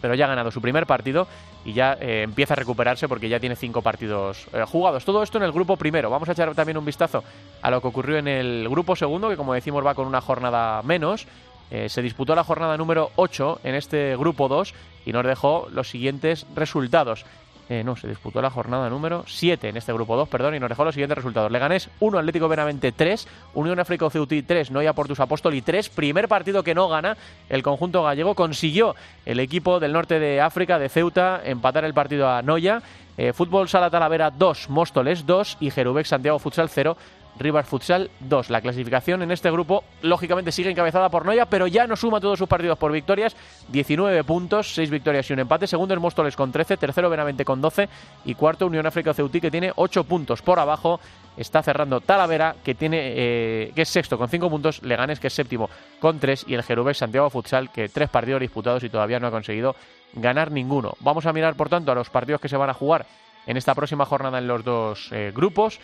[0.00, 1.26] pero ya ha ganado su primer partido
[1.64, 5.04] y ya eh, empieza a recuperarse porque ya tiene cinco partidos eh, jugados.
[5.04, 6.10] Todo esto en el grupo primero.
[6.10, 7.22] Vamos a echar también un vistazo
[7.62, 10.82] a lo que ocurrió en el grupo segundo, que como decimos va con una jornada
[10.82, 11.26] menos.
[11.70, 14.74] Eh, se disputó la jornada número 8 en este grupo 2
[15.06, 17.24] y nos dejó los siguientes resultados.
[17.70, 20.68] Eh, no, se disputó la jornada número 7 en este grupo 2, perdón, y nos
[20.68, 21.52] dejó los siguientes resultados.
[21.52, 26.64] Leganés 1, Atlético Benavente 3, Unión África Ceutí 3, Noia Portus Apóstoli 3, primer partido
[26.64, 27.16] que no gana
[27.48, 28.34] el conjunto gallego.
[28.34, 32.82] Consiguió el equipo del norte de África, de Ceuta, empatar el partido a Noia.
[33.16, 36.96] Eh, Fútbol Sala Talavera 2, Móstoles 2 y Jerubec Santiago Futsal 0.
[37.38, 38.50] Rivas Futsal 2.
[38.50, 42.38] La clasificación en este grupo, lógicamente, sigue encabezada por Noia, pero ya no suma todos
[42.38, 43.36] sus partidos por victorias.
[43.68, 45.66] 19 puntos, 6 victorias y un empate.
[45.66, 47.88] Segundo es Móstoles con 13, tercero Benavente con 12
[48.24, 50.42] y cuarto Unión África Ceutí que tiene 8 puntos.
[50.42, 51.00] Por abajo
[51.36, 55.32] está cerrando Talavera, que tiene eh, que es sexto con 5 puntos, Leganes, que es
[55.32, 55.70] séptimo
[56.00, 59.30] con 3 y el Jerubec Santiago Futsal, que tres partidos disputados y todavía no ha
[59.30, 59.74] conseguido
[60.12, 60.94] ganar ninguno.
[61.00, 63.06] Vamos a mirar, por tanto, a los partidos que se van a jugar
[63.46, 65.80] en esta próxima jornada en los dos eh, grupos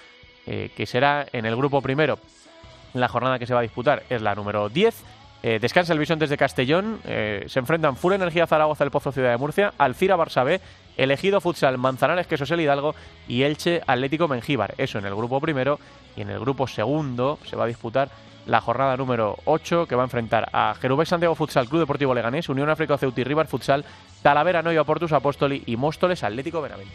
[0.47, 2.19] eh, que será en el grupo primero.
[2.95, 5.05] La jornada que se va a disputar es la número 10.
[5.43, 6.99] Eh, descansa el Bisontes de Castellón.
[7.05, 10.61] eh, se enfrentan Full Energía Zaragoza, El Pozo Ciudad de Murcia, Alcira Barça
[10.97, 12.95] Elegido Futsal Manzanares Quesos El Hidalgo
[13.29, 14.75] y Elche Atlético Mengíbar.
[14.79, 15.79] Eso en el grupo primero.
[16.17, 18.09] Y en el grupo segundo se va a disputar
[18.47, 22.49] la jornada número 8 que va a enfrentar a Jerubec Santiago Futsal Club Deportivo Leganés,
[22.49, 23.85] Unión África Ceuti River Futsal,
[24.23, 26.95] Talavera Noia Portus Apóstoli y Móstoles Atlético Benavente.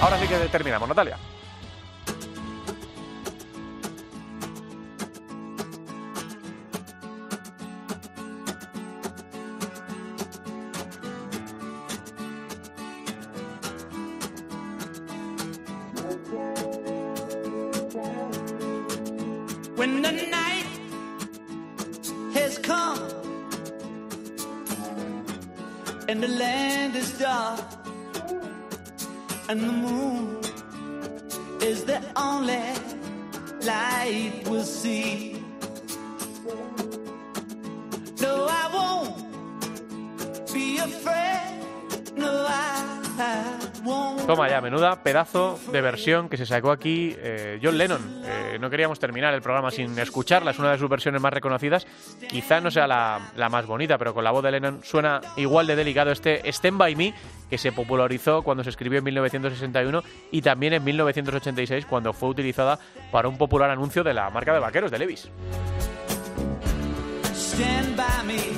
[0.00, 1.18] Ahora sí que terminamos, Natalia.
[19.76, 20.66] When the night
[22.34, 22.98] has come
[26.08, 27.77] and the land is dark
[29.48, 30.38] and the moon
[31.62, 32.62] is the only
[33.64, 35.42] light we'll see.
[38.20, 41.62] No, I won't be afraid.
[42.16, 44.26] No, I won't.
[44.26, 48.22] Toma ya, menuda pedazo de versión que se sacó aquí eh, John Lennon.
[48.58, 51.86] No queríamos terminar el programa sin escucharla, es una de sus versiones más reconocidas.
[52.28, 55.66] Quizá no sea la, la más bonita, pero con la voz de Lennon suena igual
[55.66, 57.14] de delicado este Stand By Me,
[57.48, 62.78] que se popularizó cuando se escribió en 1961 y también en 1986 cuando fue utilizada
[63.10, 65.30] para un popular anuncio de la marca de vaqueros de Levis.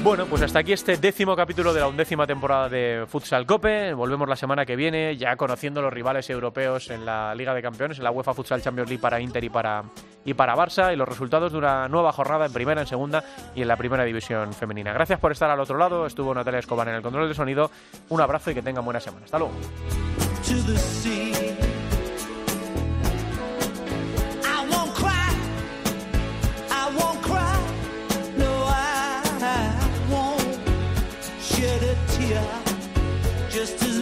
[0.03, 3.93] Bueno, pues hasta aquí este décimo capítulo de la undécima temporada de Futsal Cope.
[3.93, 7.99] Volvemos la semana que viene, ya conociendo los rivales europeos en la Liga de Campeones,
[7.99, 9.85] en la UEFA Futsal Champions League para Inter y para,
[10.25, 13.23] y para Barça, y los resultados de una nueva jornada en primera, en segunda
[13.55, 14.93] y en la primera división femenina.
[14.93, 16.07] Gracias por estar al otro lado.
[16.07, 17.71] Estuvo Natalia Escobar en el control de sonido.
[18.09, 19.27] Un abrazo y que tengan buena semana.
[19.27, 19.53] Hasta luego.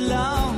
[0.08, 0.57] long